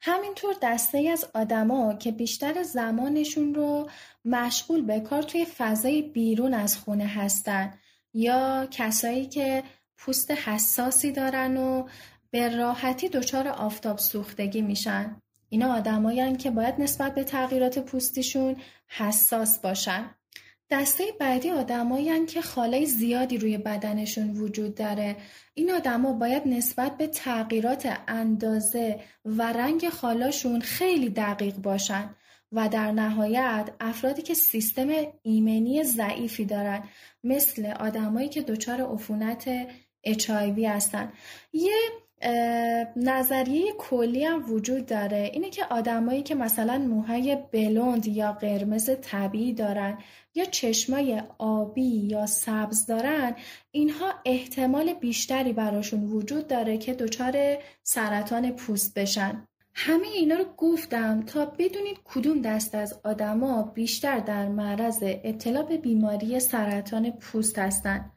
[0.00, 3.90] همینطور دسته از آدما که بیشتر زمانشون رو
[4.24, 7.74] مشغول به کار توی فضای بیرون از خونه هستن
[8.14, 9.62] یا کسایی که
[9.96, 11.88] پوست حساسی دارن و
[12.30, 15.16] به راحتی دچار آفتاب سوختگی میشن
[15.48, 18.56] اینا آدمایی که باید نسبت به تغییرات پوستیشون
[18.86, 20.10] حساس باشن.
[20.70, 25.16] دسته بعدی آدمایی که خالای زیادی روی بدنشون وجود داره.
[25.54, 32.14] این آدما باید نسبت به تغییرات اندازه و رنگ خالاشون خیلی دقیق باشن.
[32.52, 34.88] و در نهایت افرادی که سیستم
[35.22, 36.82] ایمنی ضعیفی دارن
[37.24, 39.68] مثل آدمایی که دچار عفونت
[40.06, 41.12] HIV هستن
[41.52, 41.78] یه
[42.96, 45.30] نظریه کلی هم وجود داره.
[45.32, 49.98] اینه که آدمایی که مثلا موهای بلوند یا قرمز طبیعی دارن
[50.34, 53.36] یا چشمای آبی یا سبز دارن
[53.70, 59.48] اینها احتمال بیشتری براشون وجود داره که دچار سرطان پوست بشن.
[59.74, 65.76] همه اینا رو گفتم تا بدونید کدوم دست از آدما بیشتر در معرض ابتلا به
[65.76, 68.12] بیماری سرطان پوست هستند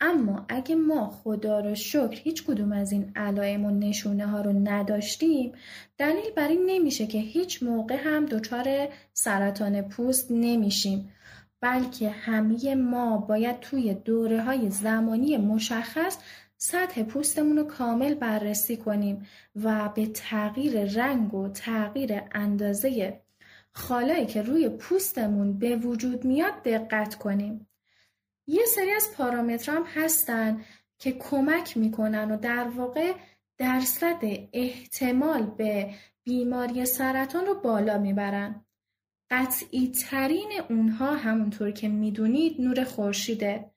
[0.00, 4.52] اما اگه ما خدا رو شکر هیچ کدوم از این علائم و نشونه ها رو
[4.52, 5.52] نداشتیم
[5.98, 11.12] دلیل بر این نمیشه که هیچ موقع هم دچار سرطان پوست نمیشیم
[11.60, 16.18] بلکه همه ما باید توی دوره های زمانی مشخص
[16.56, 19.26] سطح پوستمون رو کامل بررسی کنیم
[19.62, 23.20] و به تغییر رنگ و تغییر اندازه
[23.72, 27.69] خالایی که روی پوستمون به وجود میاد دقت کنیم.
[28.50, 30.64] یه سری از پارامترام هستن
[30.98, 33.12] که کمک می‌کنن و در واقع
[33.58, 34.20] درصد
[34.52, 35.90] احتمال به
[36.24, 38.64] بیماری سرطان رو بالا می‌برن.
[39.30, 43.70] قطعی ترین اونها همونطور که می‌دونید نور خورشیده.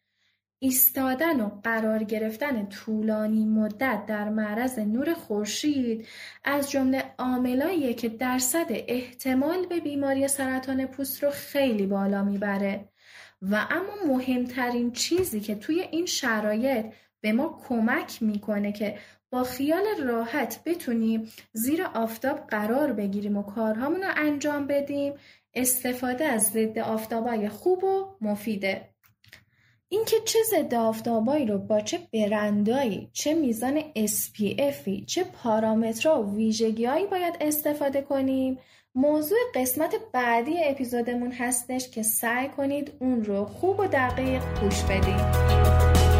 [0.59, 6.07] ایستادن و قرار گرفتن طولانی مدت در معرض نور خورشید
[6.43, 12.92] از جمله عاملاییه که درصد احتمال به بیماری سرطان پوست رو خیلی بالا می‌بره.
[13.51, 16.85] و اما مهمترین چیزی که توی این شرایط
[17.21, 18.97] به ما کمک می‌کنه که
[19.31, 25.13] با خیال راحت بتونیم زیر آفتاب قرار بگیریم و کارهامون رو انجام بدیم
[25.53, 28.89] استفاده از ضد آفتابای خوب و مفیده.
[29.89, 37.05] اینکه چه ضد آفتابایی رو با چه برندایی چه میزان SPFی چه پارامترها و ویژگیهایی
[37.05, 38.59] باید استفاده کنیم
[38.95, 46.12] موضوع قسمت بعدی اپیزودمون هستش که سعی کنید اون رو خوب و دقیق گوش بدید.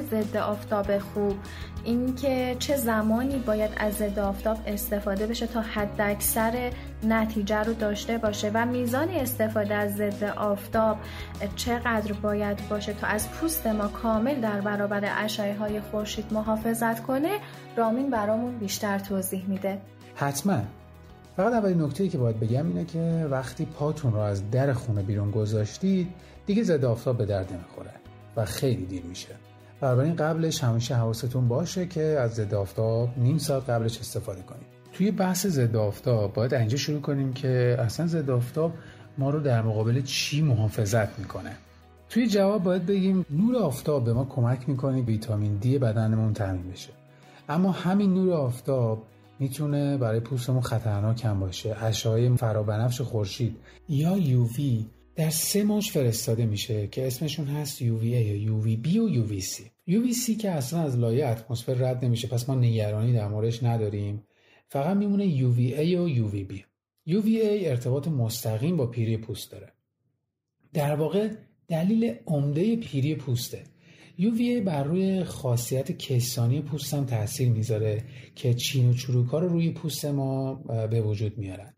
[0.00, 1.36] ضد آفتاب خوب.
[1.84, 8.18] اینکه چه زمانی باید از ضد آفتاب استفاده بشه تا حد اکثر نتیجه رو داشته
[8.18, 10.96] باشه و میزان استفاده از ضد آفتاب
[11.56, 17.38] چقدر باید باشه تا از پوست ما کامل در برابر اشعه های خورشید محافظت کنه
[17.76, 19.78] رامین برامون بیشتر توضیح میده.
[20.14, 20.58] حتما.
[21.36, 25.30] فقط اولین نکته که باید بگم اینه که وقتی پاتون رو از در خونه بیرون
[25.30, 26.08] گذاشتید
[26.46, 27.90] دیگه ضد آفتاب به درد نمی‌خوره
[28.36, 29.34] و خیلی دیر میشه.
[29.80, 34.66] بنابراین قبلش همیشه حواستون باشه که از ضد آفتاب نیم ساعت قبلش استفاده کنید.
[34.92, 38.72] توی بحث ضد آفتاب باید اینجا شروع کنیم که اصلا ضد آفتاب
[39.18, 41.56] ما رو در مقابل چی محافظت می‌کنه؟
[42.08, 46.90] توی جواب باید بگیم نور آفتاب به ما کمک می‌کنه ویتامین دی بدنمون تامین بشه.
[47.48, 49.02] اما همین نور آفتاب
[49.38, 51.76] می‌تونه برای پوستمون خطرناک هم باشه.
[51.84, 53.56] اشعه فرابنفش خورشید
[53.88, 54.60] یا UV
[55.18, 60.80] در سه موج فرستاده میشه که اسمشون هست UVA UVB و UVC UVC که اصلا
[60.80, 62.28] از لایه اتمسفر رد نمیشه.
[62.28, 64.22] پس ما نگرانی در موردش نداریم.
[64.68, 66.54] فقط میمونه UVA و UVB
[67.08, 69.72] UVA ارتباط مستقیم با پیری پوست داره.
[70.72, 71.28] در واقع
[71.68, 73.64] دلیل عمده پیری پوسته.
[74.18, 78.04] UVA بر روی خاصیت کیسانی پوست هم تاثیر می‌ذاره
[78.34, 80.54] که چین و چروک رو روی پوست ما
[80.90, 81.74] به وجود میارن.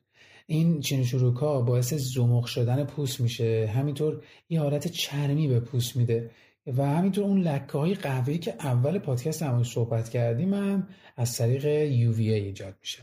[0.50, 1.04] این چین
[1.40, 3.70] ها باعث زمخ شدن پوست میشه.
[3.74, 6.30] همینطور یه حالت چرمی به پوست میده.
[6.66, 11.62] و همینطور اون لکه های قهوه‌ای که اول پادکست هم صحبت کردیم هم از طریق
[11.90, 12.98] UVA ایجاد میشه.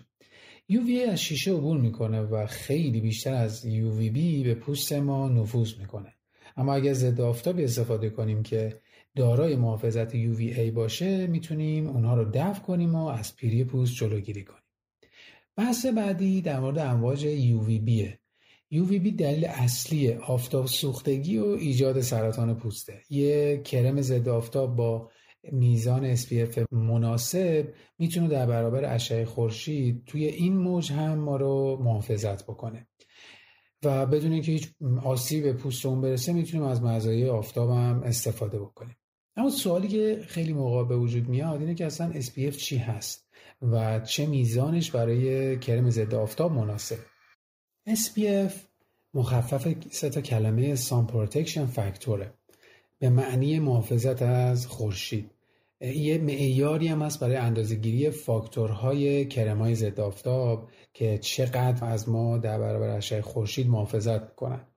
[0.71, 6.13] UVA از شیشه عبور می‌کنه و خیلی بیشتر از UVB به پوست ما نفوذ می‌کنه.
[6.57, 8.79] اما اگر ضد آفتابی استفاده کنیم که
[9.15, 14.66] دارای محافظت UVA باشه می‌تونیم اونها رو دفع کنیم و از پیری پوست جلوگیری کنیم.
[15.57, 17.89] بحث بعدی در مورد امواج UVB
[18.73, 23.01] UVB دلیل اصلی آفتاب سوختگی و ایجاد سرطان پوسته.
[23.09, 25.11] یه کرم ضد آفتاب با
[25.51, 32.43] میزان SPF مناسب می‌تونه در برابر اشعه خورشید توی این موج هم ما رو محافظت
[32.43, 32.87] بکنه.
[33.83, 34.69] و بدون اینکه هیچ
[35.03, 38.95] آسیب به پوستمون برسه می‌تونیم از مزایای آفتاب هم استفاده بکنیم.
[39.35, 43.26] اما سوالی که خیلی موقع به وجود میاد اینه که اصلا SPF چی هست؟
[43.61, 46.97] و چه میزانش برای کرم ضد آفتاب مناسب.
[47.89, 48.53] SPF
[49.13, 52.25] مخفف سه تا کلمه Sun Protection Factor
[52.99, 55.31] به معنی محافظت از خورشید.
[55.81, 62.59] یه معیاری هم هست برای اندازهگیری فاکتورهای کرمای ضد آفتاب که چقدر از ما در
[62.59, 64.67] برابر اشعه خورشید محافظت کنن.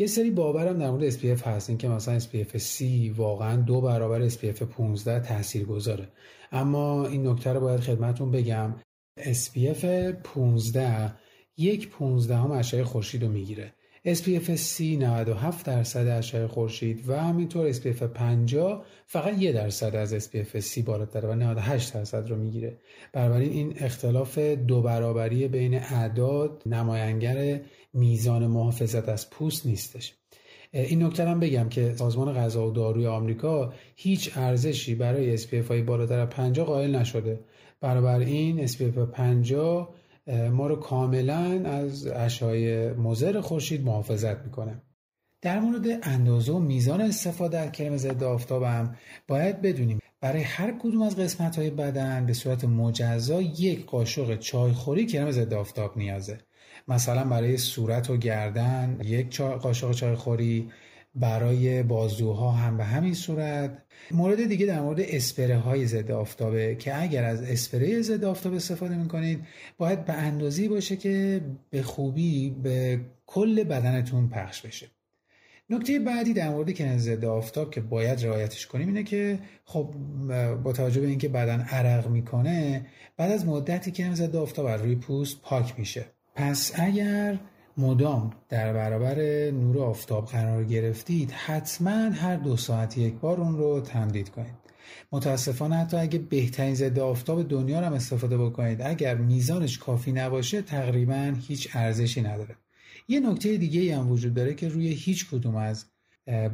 [0.00, 2.82] یه سری باورم در مورد SPF هست این که مثلا SPF C
[3.16, 6.08] واقعا دو برابر SPF 15 تاثیر گذاره
[6.52, 8.74] اما این نکته رو باید خدمتون بگم
[9.18, 9.84] SPF
[10.24, 11.14] 15
[11.56, 13.72] یک 15 هم اشعه خورشید رو می‌گیره.
[14.06, 20.60] SPF C 97 درصد اشعه خورشید و همینطور SPF 50 فقط یه درصد از SPF
[20.60, 22.78] C بالاتر و 98 درصد رو می‌گیره.
[23.12, 27.60] بنابراین این اختلاف دو برابری بین اعداد نماینگر
[27.98, 30.14] میزان محافظت از پوست نیستش.
[30.72, 35.82] این نکته هم بگم که سازمان غذا و داروی آمریکا هیچ ارزشی برای SPF های
[35.82, 37.40] بالاتر 50 قائل نشده.
[37.80, 39.94] برابر این SPF 50
[40.50, 44.82] ما رو کاملا از اشعای مضر خورشید محافظت می‌کنه.
[45.42, 48.96] در مورد اندازه و میزان استفاده از کرم ضد آفتاب هم
[49.28, 49.98] باید بدونیم.
[50.20, 55.54] برای هر کدوم از قسمت های بدن به صورت مجزا یک قاشق چایخوری کرم ضد
[55.54, 56.38] آفتاب نیازه.
[56.88, 60.70] مثلا برای صورت و گردن یک قاشق چایخوری
[61.14, 63.82] برای بازوها هم به همین صورت.
[64.10, 68.96] مورد دیگه در مورد اسپره های ضد آفتابه که اگر از اسپره ضد آفتاب استفاده
[68.96, 69.40] می‌کنید
[69.78, 74.86] باید به اندازی باشه که به خوبی به کل بدنتون پخش بشه.
[75.70, 79.94] نکته بعدی در مورد کنز ضد آفتاب که باید رعایتش کنیم اینه که خب
[80.62, 84.94] با توجه به اینکه بدن عرق می‌کنه بعد از مدتی که ضد آفتاب بر روی
[84.94, 86.17] پوست پاک میشه.
[86.38, 87.38] پس اگر
[87.76, 89.20] مدام در برابر
[89.50, 94.54] نور آفتاب قرار گرفتید حتما هر دو ساعت یک بار اون رو تمدید کنید.
[95.12, 100.62] متاسفانه حتی اگه بهترین ضد آفتاب دنیا رو هم استفاده بکنید اگر میزانش کافی نباشه
[100.62, 102.56] تقریبا هیچ ارزشی نداره.
[103.08, 105.86] یه نکته دیگه هم وجود داره که روی هیچ کدوم از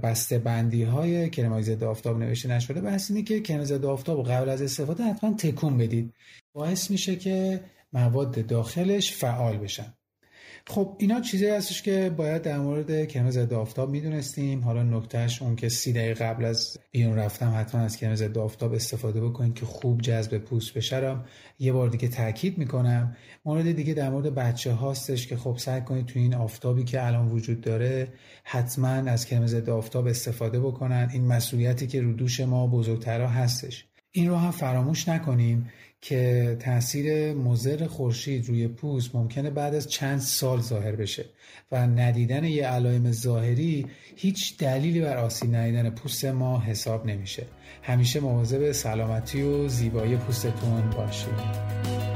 [0.02, 4.48] بسته بندی های کرمای ضد آفتاب نوشته نشده بحث اینه که کرم ضد آفتاب قبل
[4.48, 6.14] از استفاده حتما تکون بدید.
[6.52, 7.60] باعث میشه که
[7.94, 9.94] مواد داخلش فعال بشن.
[10.66, 14.60] خب اینا چیزی هستش که باید در مورد کرم ضد آفتاب می‌دونستیم.
[14.60, 18.72] حالا نکتهش اون که سی دقیقه قبل از بیرون رفتم حتما از کرم ضد آفتاب
[18.72, 21.16] استفاده بکنید که خوب جذب پوست بشه
[21.58, 23.16] یه بار دیگه تاکید می‌کنم.
[23.44, 27.28] مورد دیگه در مورد بچه هاستش که خب سعی کنید تو این آفتابی که الان
[27.28, 28.08] وجود داره
[28.44, 31.08] حتما از کرم ضد آفتاب استفاده بکنن.
[31.12, 33.84] این مسئولیتی که رو دوش ما بزرگترها هستش.
[34.10, 35.70] این رو هم فراموش نکنیم
[36.06, 41.24] که تاثیر مضر خورشید روی پوست ممکنه بعد از چند سال ظاهر بشه
[41.72, 47.46] و ندیدن یه علائم ظاهری هیچ دلیلی بر آسیب ندیدن پوست ما حساب نمیشه.
[47.82, 52.13] همیشه مواظب سلامتی و زیبایی پوستتون باشید.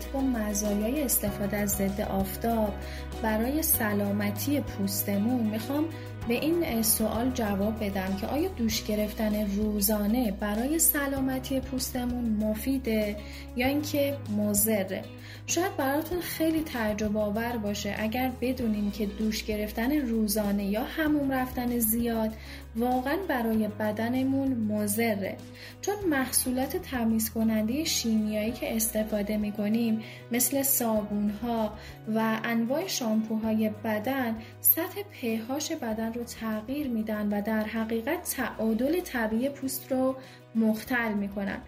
[0.00, 2.74] رابطه با مزایای استفاده از ضد آفتاب
[3.22, 5.84] برای سلامتی پوستمون می‌خوام
[6.28, 13.16] به این سوال جواب بدم که آیا دوش گرفتن روزانه برای سلامتی پوستمون مفیده
[13.56, 15.04] یا اینکه مضره؟
[15.46, 21.78] شاید براتون خیلی تعجب آور باشه اگر بدونیم که دوش گرفتن روزانه یا هموم رفتن
[21.78, 22.30] زیاد
[22.76, 25.36] واقعا برای بدنمون مضره.
[25.80, 30.02] چون محصولات تمیز کننده شیمیایی که استفاده می کنیم
[30.32, 31.78] مثل صابون ها
[32.14, 39.48] و انواع شامپوهای بدن سطح پهاش بدن رو تغییر میدن و در حقیقت تعادل طبیعی
[39.48, 40.16] پوست رو
[40.54, 41.58] مختل می‌کنن.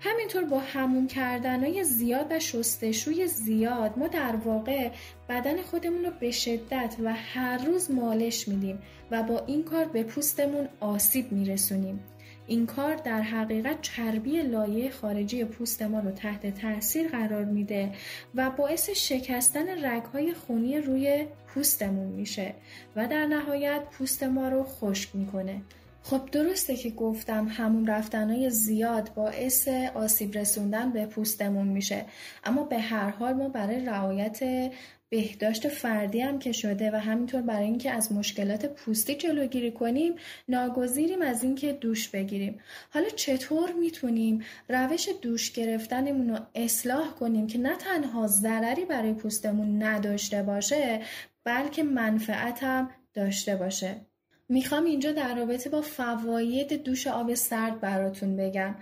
[0.00, 4.90] همینطور با همون کردن های زیاد و شستشوی زیاد ما در واقع
[5.28, 8.78] بدن خودمون رو به شدت و هر روز مالش میدیم
[9.10, 12.00] و با این کار به پوستمون آسیب میرسونیم.
[12.46, 17.92] این کار در حقیقت چربی لایه خارجی پوست ما رو تحت تاثیر قرار میده
[18.34, 22.54] و باعث شکستن رگهای خونی روی پوستمون میشه
[22.96, 25.62] و در نهایت پوست ما رو خشک می‌کنه.
[26.02, 32.04] خب درسته که گفتم همون رفتنهای زیاد باعث آسیب رسوندن به پوستمون میشه.
[32.44, 34.70] اما به هر حال ما برای رعایت
[35.10, 40.14] بهداشت فردی هم که شده و همینطور برای اینکه از مشکلات پوستی جلوگیری کنیم
[40.48, 42.60] ناگزیریم از اینکه دوش بگیریم.
[42.90, 49.82] حالا چطور می‌تونیم روش دوش گرفتنمون رو اصلاح کنیم که نه تنها ضرری برای پوستمون
[49.82, 51.00] نداشته باشه
[51.44, 54.07] بلکه منفعت هم داشته باشه؟
[54.48, 58.74] می‌خوام اینجا در رابطه با فواید دوش آب سرد براتون بگم.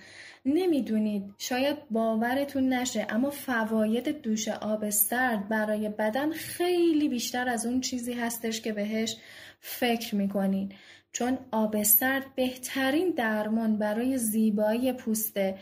[0.47, 7.81] نمی‌دونید شاید باورتون نشه اما فواید دوش آب سرد برای بدن خیلی بیشتر از اون
[7.81, 9.17] چیزی هستش که بهش
[9.61, 10.73] فکر می‌کنین.
[11.13, 15.59] چون آب سرد بهترین درمان برای زیبایی پوسته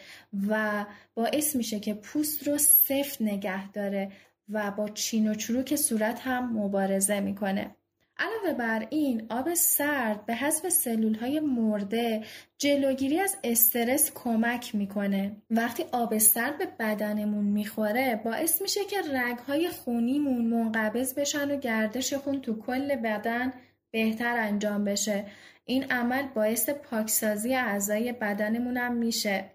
[0.49, 0.85] و
[1.15, 4.13] باعث میشه که پوست رو سفت نگه داره
[4.49, 7.77] و با چین و چروک صورت هم مبارزه می‌کنه.
[8.19, 12.25] علاوه بر این آب سرد به حذف سلول های مرده
[12.59, 15.37] جلوگیری از استرس کمک می‌کنه.
[15.51, 21.57] وقتی آب سرد به بدنمون می‌خوره باعث میشه که رگ های خونیمون منقبض بشن و
[21.57, 23.53] گردش خون تو کل بدن
[23.91, 25.25] بهتر انجام بشه.
[25.65, 29.54] این عمل باعث پاکسازی اعضای بدنمون هم میشه.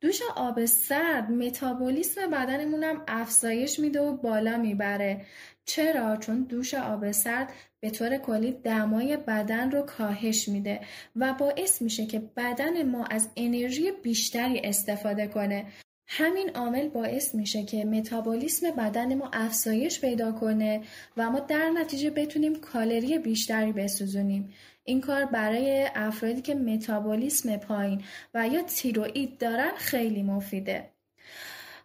[0.00, 5.26] دوش آب سرد متابولیسم بدنمون هم افزایش میده و بالا می‌بره.
[5.64, 10.80] چرا؟ چون دوش آب سرد به طور کلی دمای بدن رو کاهش میده
[11.16, 15.66] و باعث میشه که بدن ما از انرژی بیشتری استفاده کنه.
[16.10, 20.82] همین عامل باعث میشه که متابولیسم بدن ما افزایش پیدا کنه
[21.16, 24.54] و ما در نتیجه بتونیم کالری بیشتری بسوزونیم.
[24.88, 28.02] این کار برای افرادی که متابولیسم پایین
[28.34, 30.90] و یا تیروئید دارن خیلی مفیده.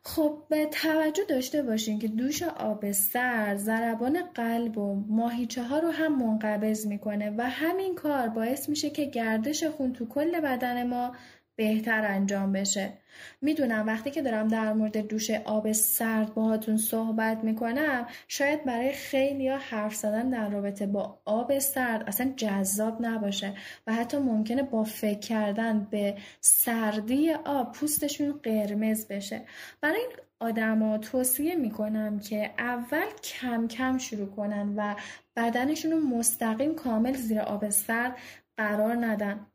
[0.04, 5.90] خب به توجه داشته باشین که دوش آب سرد ضربان قلب و ماهیچه ها رو
[5.90, 11.16] هم منقبض می‌کنه و همین کار باعث میشه که گردش خون تو کل بدن ما
[11.56, 12.94] بهتر انجام بشه.
[13.42, 19.48] می‌دونم وقتی که دارم در مورد دوش آب سرد باهاتون صحبت می‌کنم شاید برای خیلی
[19.48, 23.54] ها حرف زدن در رابطه با آب سرد اصلا جذاب نباشه
[23.88, 29.42] و حتی ممکنه با فکر کردن به سردی آب پوستشون قرمز بشه.
[29.82, 34.96] برای این آدما توصیه می‌کنم که اول کم کم شروع کنن و
[35.36, 38.18] بدنشون رو مستقیم کامل زیر آب سرد
[38.58, 39.48] قرار ندن.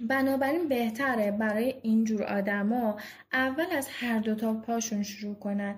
[0.00, 2.96] بنابراین بهتره برای اینجور آدما
[3.32, 5.76] اول از هر دوتا پاشون شروع کنن.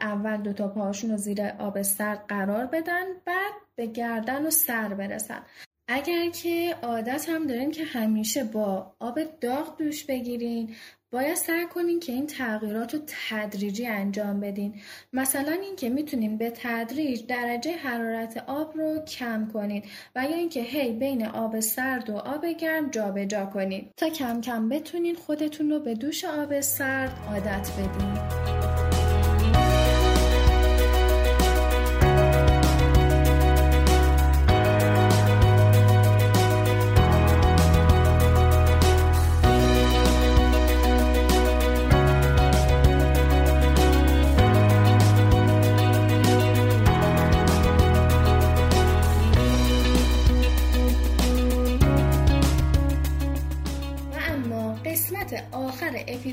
[0.00, 5.42] اول دوتا پاشون رو زیر آب سرد قرار بدن بعد به گردن و سر برسن.
[5.88, 10.74] اگر که عادت هم دارین که همیشه با آب داغ دوش بگیرین
[11.12, 14.74] باید سعی کنین که این تغییرات رو تدریجی انجام بدین.
[15.12, 19.84] مثلا اینکه می‌تونیم به تدریج درجه حرارت آب رو کم کنید
[20.16, 24.40] و یا اینکه هی بین آب سرد و آب گرم جابجا جا کنید تا کم
[24.40, 28.79] کم بتونین خودتون رو به دوش آب سرد عادت بدین.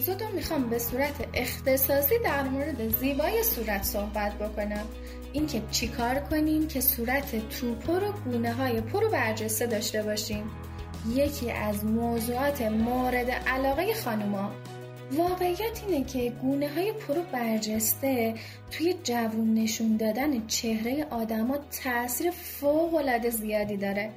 [0.08, 4.86] اپیزود رو می‌خوام به صورت اختصاصی در مورد زیبای صورت صحبت بکنم.
[5.34, 10.52] اینکه چیکار کنیم که صورت توپر و گونه های پر و برجسته داشته باشیم
[11.16, 14.52] یکی از موضوعات مورد علاقه خانوما.
[15.12, 18.36] واقعیت اینه که گونه های پرو برجسته
[18.72, 24.12] توی جوون نشون دادن چهره آدما تاثیر فوق العاده زیادی داره.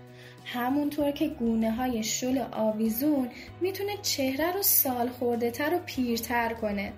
[0.53, 3.29] همونطور که گونه های شل آویزون
[3.61, 6.93] می‌تونه چهره رو سال خورده تر و پیرتر کنه.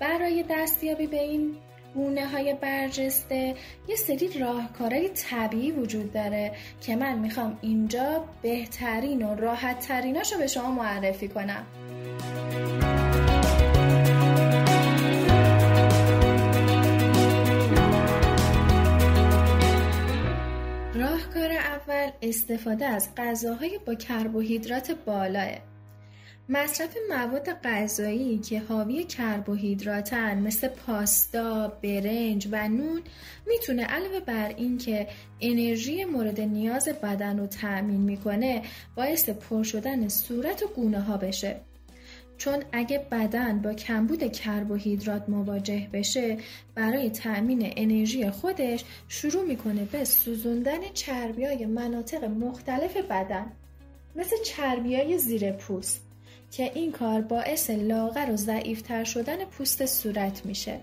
[0.00, 1.56] برای دستیابی به این
[1.94, 3.54] گونه های برجسته
[3.88, 10.46] یه سری راهکارهای طبیعی وجود داره که من می‌خوام اینجا بهترین و راحت تریناشو به
[10.46, 11.66] شما معرفی کنم.
[21.34, 25.58] راهکار اول استفاده از غذاهای با کربوهیدرات بالاه
[26.48, 33.02] مصرف مواد غذایی که حاوی کربوهیدراتن مثل پاستا، برنج و نون
[33.46, 35.08] می‌تونه علاوه بر اینکه
[35.40, 38.62] انرژی مورد نیاز بدن رو تأمین می‌کنه
[38.96, 41.60] باعث پر شدن صورت و گونه ها بشه.
[42.38, 46.36] چون اگه بدن با کمبود کربوهیدرات مواجه بشه
[46.74, 53.46] برای تأمین انرژی خودش شروع می‌کنه به سوزوندن چربیای مناطق مختلف بدن
[54.16, 56.02] مثل چربیای زیر پوست
[56.50, 60.80] که این کار باعث لاغر و ضعیفتر شدن پوست صورت میشه.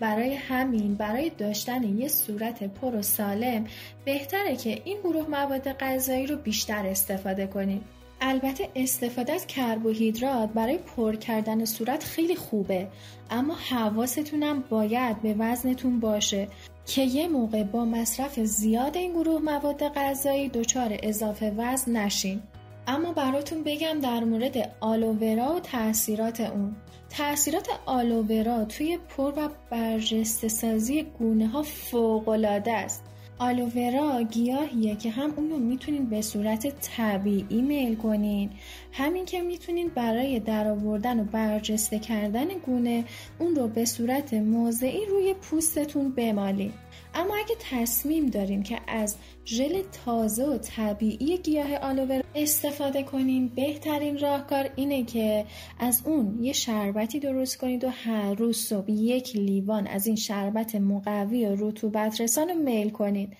[0.00, 3.66] برای همین برای داشتن یه صورت پر و سالم
[4.04, 7.99] بهتره که این گروه مواد غذایی رو بیشتر استفاده کنید.
[8.20, 12.88] البته استفاده از کربوهیدرات برای پر کردن صورت خیلی خوبه
[13.30, 16.48] اما حواستونم باید به وزنتون باشه
[16.86, 22.42] که یه موقع با مصرف زیاد این گروه مواد غذایی دچار اضافه وزن نشین.
[22.86, 26.76] اما براتون بگم در مورد آلوورا و تاثیرات اون.
[27.10, 32.28] تاثیرات آلوورا توی پر و برجسته سازی گونه ها فوق
[32.66, 33.04] است.
[33.42, 38.50] آلوورا گیاهیه که هم اون رو می‌تونین به صورت طبیعی میل کنین.
[38.92, 43.04] همین که می‌تونین برای درآوردن و برجسته کردن گونه
[43.38, 46.72] اون رو به صورت موضعی روی پوستتون بمالین.
[47.14, 54.18] اما اگه تصمیم داریم که از ژل تازه و طبیعی گیاه آلوور استفاده کنیم بهترین
[54.18, 55.46] راهکار اینه که
[55.78, 60.74] از اون یه شربتی درست کنید و هر روز صبح یک لیوان از این شربت
[60.74, 63.36] مقوی و رطوبت رسان رو میل کنید.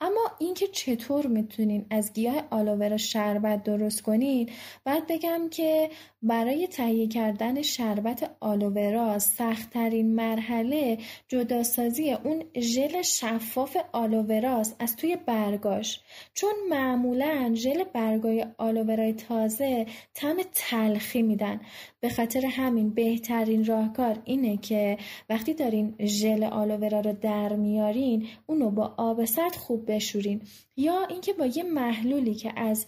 [0.00, 4.50] اما اینکه چطور می‌تونین از گیاه آلوورا شربت درست کنین
[4.84, 5.90] بعد بگم که
[6.24, 10.98] برای تهیه کردن شربت آلوورا سختترین مرحله
[11.28, 16.00] جداسازی اون ژل شفاف آلووراست از توی برگاش.
[16.34, 21.60] چون معمولا ژل برگای آلوورای تازه طعم تلخی میدن.
[22.00, 24.98] به خاطر همین بهترین راهکار اینه که
[25.28, 30.40] وقتی دارین ژل آلوورا رو در میارین اونو با آب سرد خوب بشورین.
[30.76, 32.86] یا اینکه با یه محلولی که از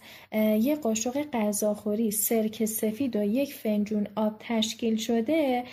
[0.61, 5.63] یه قاشق غذاخوری سرک سفید و یک فنجون آب تشکیل شده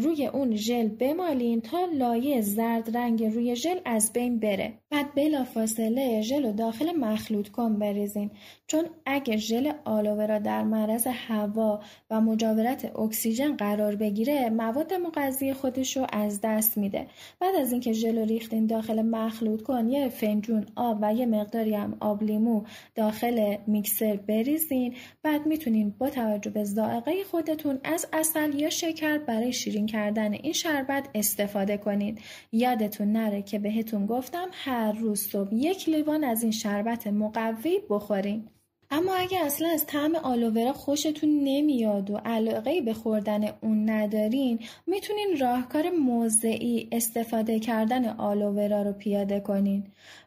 [0.00, 4.83] روی اون ژل بمالین تا لایه زرد رنگ روی ژل از بین بره.
[4.94, 8.30] بعد بلافاصله ژل رو داخل مخلوط کن بریزین.
[8.66, 11.80] چون اگه ژل آلوورا در معرض هوا
[12.10, 17.06] و مجاورت اکسیژن قرار بگیره مواد مغذی خودش رو از دست میده.
[17.40, 21.96] بعد از اینکه ژل ریختین داخل مخلوط کن یه فنجون آب و یه مقداری هم
[22.00, 22.64] آب لیمو
[22.94, 24.94] داخل میکسر بریزین.
[25.22, 30.52] بعد می‌تونین با توجه به ذائقه خودتون از اصل یا شکر برای شیرین کردن این
[30.52, 32.20] شربت استفاده کنید
[32.52, 38.48] یادتون نره که بهتون گفتم هر روز صبح یک لیوان از این شربت مقوی بخورین.
[38.90, 45.38] اما اگه اصلا از طعم آلوورا خوشتون نمیاد و علاقه به خوردن اون ندارین می‌تونین
[45.40, 49.86] راهکار موضعی استفاده کردن آلوورا رو پیاده کنین.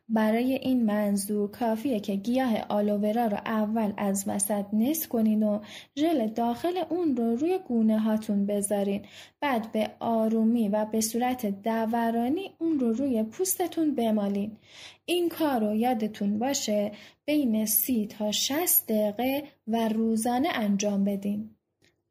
[0.10, 5.60] برای این منظور کافیه که گیاه آلوورا رو اول از وسط نصف کنین و
[6.00, 9.06] ژل داخل اون رو روی گونه هاتون بذارین.
[9.40, 14.58] بعد به آرومی و به صورت دورانی اون رو روی پوستتون بمالین.
[15.06, 16.92] این کار رو یادتون باشه
[17.26, 21.50] بین سی تا 60 دقیقه و روزانه انجام بدین.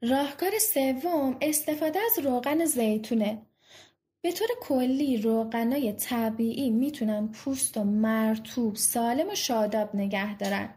[0.03, 3.43] راهکار سوم استفاده از روغن زیتونه.
[4.27, 10.69] به طور کلی روغنای طبیعی می‌تونن پوست و مرتوب سالم و شاداب نگه دارن.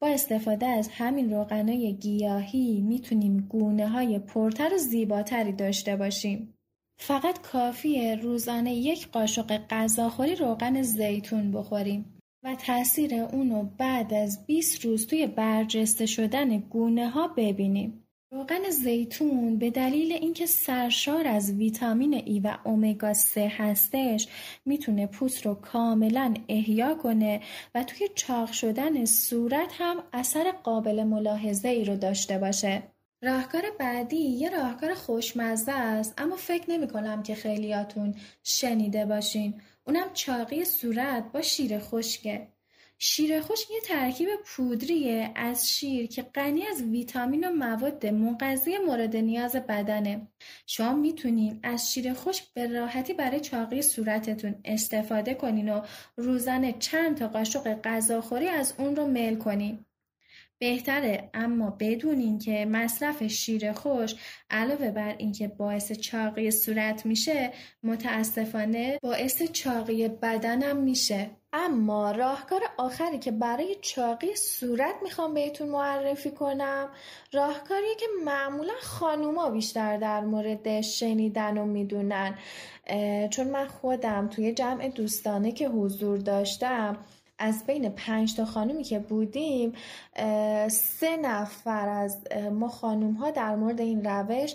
[0.00, 6.54] با استفاده از همین روغنای گیاهی می‌تونیم گونه های پرتر و زیباتری داشته باشیم.
[6.98, 14.84] فقط کافیه روزانه یک قاشق غذاخوری روغن زیتون بخوریم و تاثیر اونو بعد از 20
[14.84, 18.03] روز توی برجسته شدن گونه ها ببینیم.
[18.32, 24.28] روغن زیتون به دلیل اینکه سرشار از ویتامین ای و امگا 3 هستش
[24.64, 27.40] می‌تونه پوست رو کاملا احیا کنه
[27.74, 32.82] و توی چاق شدن صورت هم اثر قابل ملاحظه ای رو داشته باشه.
[33.22, 39.54] راهکار بعدی یه راهکار خوشمزه است اما فکر نمی کنم که خیلیاتون شنیده باشین
[39.86, 42.53] اونم چاقی صورت با شیر خشکه
[43.06, 49.16] شیر خشک یه ترکیب پودریه از شیر که غنی از ویتامین و مواد مغذی مورد
[49.16, 50.28] نیاز بدنه.
[50.66, 55.80] شما می‌تونین از شیر خشک به راحتی برای چاقی صورتتون استفاده کنین و
[56.16, 59.84] روزانه چند تا قاشق غذاخوری از اون رو میل کنین.
[60.64, 64.14] بهتره اما بدونین که مصرف شیر خوش
[64.50, 67.52] علاوه بر اینکه باعث چاقی صورت میشه
[67.82, 71.30] متاسفانه باعث چاقی بدنم میشه.
[71.52, 76.88] اما راهکار آخری که برای چاقی صورت می‌خوام بهتون معرفی کنم
[77.32, 82.38] راهکاریه که معمولا خانوما بیشتر در مورد شنیدن و می‌دونن.
[83.30, 86.96] چون من خودم توی جمع دوستانه که حضور داشتم
[87.38, 89.72] از بین پنج تا خانومی که بودیم
[90.68, 92.22] سه نفر از
[92.52, 94.54] ما خانوم ها در مورد این روش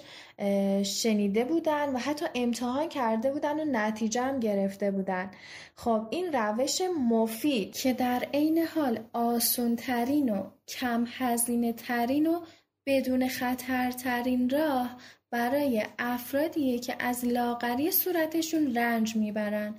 [0.83, 5.31] شنیده بودن و حتی امتحان کرده بودن و نتیجه هم گرفته بودن.
[5.75, 12.39] خب این روش مفید که در عین حال آسون ترین و کم هزینه ترین و
[12.85, 14.97] بدون خطرترین راه
[15.31, 19.75] برای افرادیه که از لاغری صورتشون رنج می‌برن.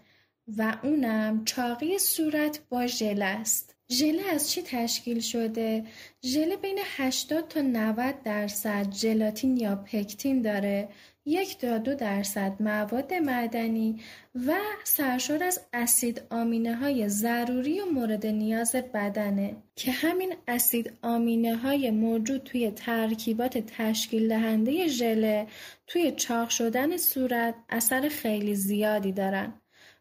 [0.58, 3.74] و اونم چاقی صورت با ژله است.
[3.92, 5.84] ژله از چی تشکیل شده؟
[6.24, 10.88] ژله بین 80 تا 90 درصد ژلاتین یا پکتین داره
[11.26, 14.00] یک تا دو درصد مواد معدنی
[14.46, 21.56] و سرشار از اسید آمینه های ضروری و مورد نیاز بدنه که همین اسید آمینه
[21.56, 25.46] های موجود توی ترکیبات تشکیل دهنده ژله
[25.86, 29.59] توی چاق شدن صورت اثر خیلی زیادی دارن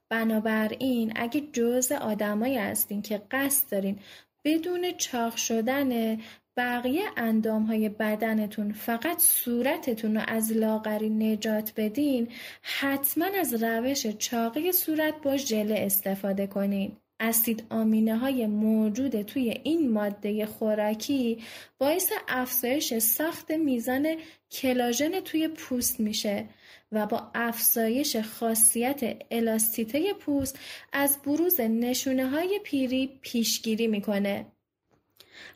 [0.10, 4.00] بنابراین اگه جز آدمایی هستین که قصد دارین
[4.44, 6.18] بدون چاق شدن
[6.58, 12.28] بقیه اندام های بدنتون فقط صورتتون رو از لاغری نجات بدین
[12.62, 16.98] حتما از روش چاقی صورت با ژله استفاده کنین.
[17.20, 21.44] اسید آمینه های موجود توی این ماده خوراکی
[21.78, 24.16] باعث افزایش ساخت میزان
[24.52, 26.46] کلاژن توی پوست میشه
[26.92, 30.60] و با افزایش خاصیت الاستیته پوست
[30.94, 34.46] از بروز نشونه های پیری پیشگیری می‌کنه.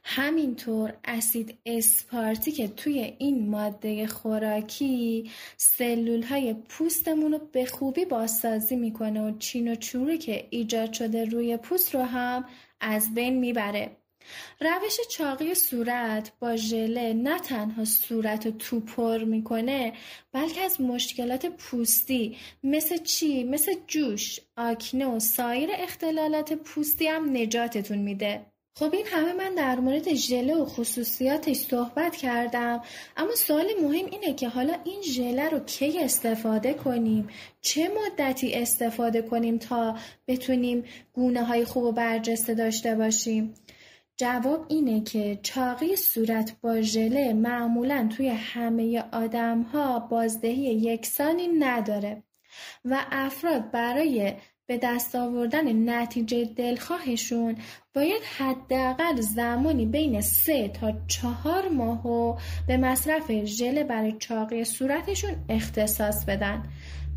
[0.03, 9.21] همینطور اسید اسپارتیک توی این ماده خوراکی سلول های پوستمون رو به خوبی بازسازی می‌کنه
[9.21, 12.45] و چین و چوری که ایجاد شده روی پوست رو هم
[12.79, 14.02] از بین می‌بره.
[14.61, 19.93] روش چاقی صورت با ژله نه تنها صورت رو توپر می‌کنه
[20.31, 27.97] بلکه از مشکلات پوستی مثل چی؟ مثل جوش، آکنه و سایر اختلالات پوستی هم نجاتتون
[27.97, 28.53] میده.
[28.75, 32.81] خب این همه من در مورد ژله و خصوصیاتش صحبت کردم
[33.17, 37.27] اما سوال مهم اینه که حالا این ژله رو کی استفاده کنیم
[37.61, 39.97] چه مدتی استفاده کنیم تا
[40.27, 43.53] بتونیم گونه های خوب و برجسته داشته باشیم
[44.17, 52.23] جواب اینه که چاقی صورت با ژله معمولا توی همه آدم ها بازدهی یکسانی نداره
[52.85, 54.33] و افراد برای
[54.65, 57.55] به دست آوردن نتیجه دلخواهشون
[57.93, 66.25] باید حداقل زمانی بین سه تا چهار ماه به مصرف ژله برای چاقی صورتشون اختصاص
[66.25, 66.63] بدن.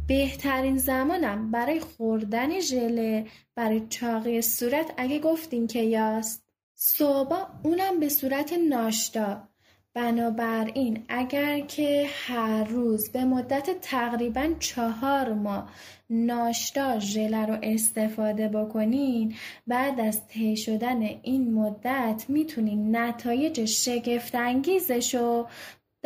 [0.06, 6.45] بهترین زمانم برای خوردن ژله برای چاقی صورت اگه گفتیم که یاست.
[6.78, 9.48] صبح اونم به صورت ناشتا.
[9.94, 15.70] بنابراین اگر که هر روز به مدت تقریبا چهار ماه
[16.10, 19.34] ناشتا ژله رو استفاده بکنین
[19.66, 25.48] بعد از طی شدن این مدت می‌تونین نتایج شگفتانگیزش رو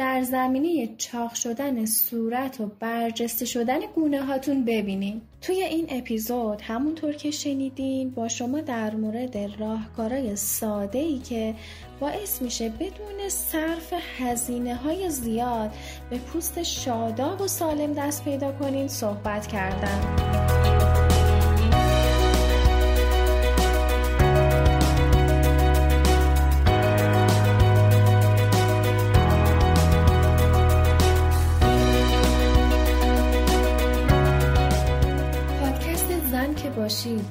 [0.00, 5.20] در زمینه چاق شدن صورت و برجسته شدن گونه هاتون ببینین.
[5.42, 11.54] توی این اپیزود همونطور که شنیدین با شما در مورد راهکارهای ساده ای که
[12.00, 15.70] باعث میشه بدون صرف هزینه های زیاد
[16.10, 21.09] به پوست شاداب و سالم دست پیدا کنین صحبت کردم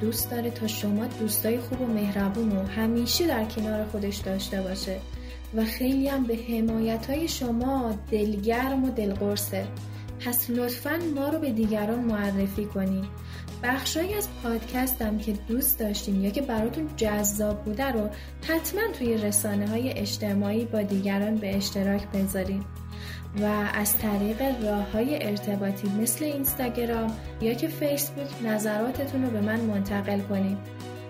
[0.10, 5.00] دوست داره تا شما دوستای خوب و مهربون و همیشه در کنار خودش داشته باشه.
[5.56, 9.68] و خیلی هم به حمایت های شما دلگرم و دلقرصه.
[10.26, 13.06] پس لطفا ما رو به دیگران معرفی کنید
[13.64, 18.10] بخشایی از پادکستم که دوست داشتیم یا که براتون جذاب بوده رو
[18.48, 22.66] حتما توی رسانه های اجتماعی با دیگران به اشتراک بذاریم
[23.42, 29.60] و از طریق راه های ارتباطی مثل اینستاگرام یا که فیسبوک نظراتتون رو به من
[29.60, 30.58] منتقل کنید.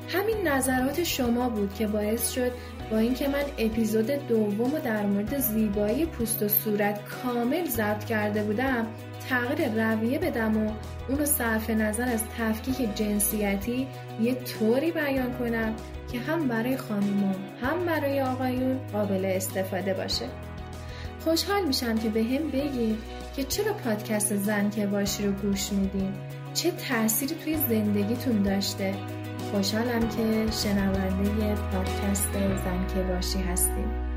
[0.07, 2.51] همین نظرات شما بود که باعث شد
[2.91, 8.87] با اینکه من اپیزود دوم در مورد زیبایی پوست و صورت کامل ضبط کرده بودم
[9.29, 10.71] تغییر رویه بدم و
[11.09, 13.87] اونو صرف نظر از تفکیک جنسیتی
[14.21, 15.75] یه طوری بیان کنم
[16.11, 20.48] که هم برای خانوما هم برای آقایون قابل استفاده باشه.
[21.23, 22.97] خوشحال میشم که به هم بگید
[23.35, 26.13] که چرا پادکست زن که باشی رو گوش میدین؟
[26.53, 28.95] چه تأثیری توی زندگیتون داشته؟
[29.51, 34.08] خوشحالم که شنونده پادکست زن که باشی هستیم.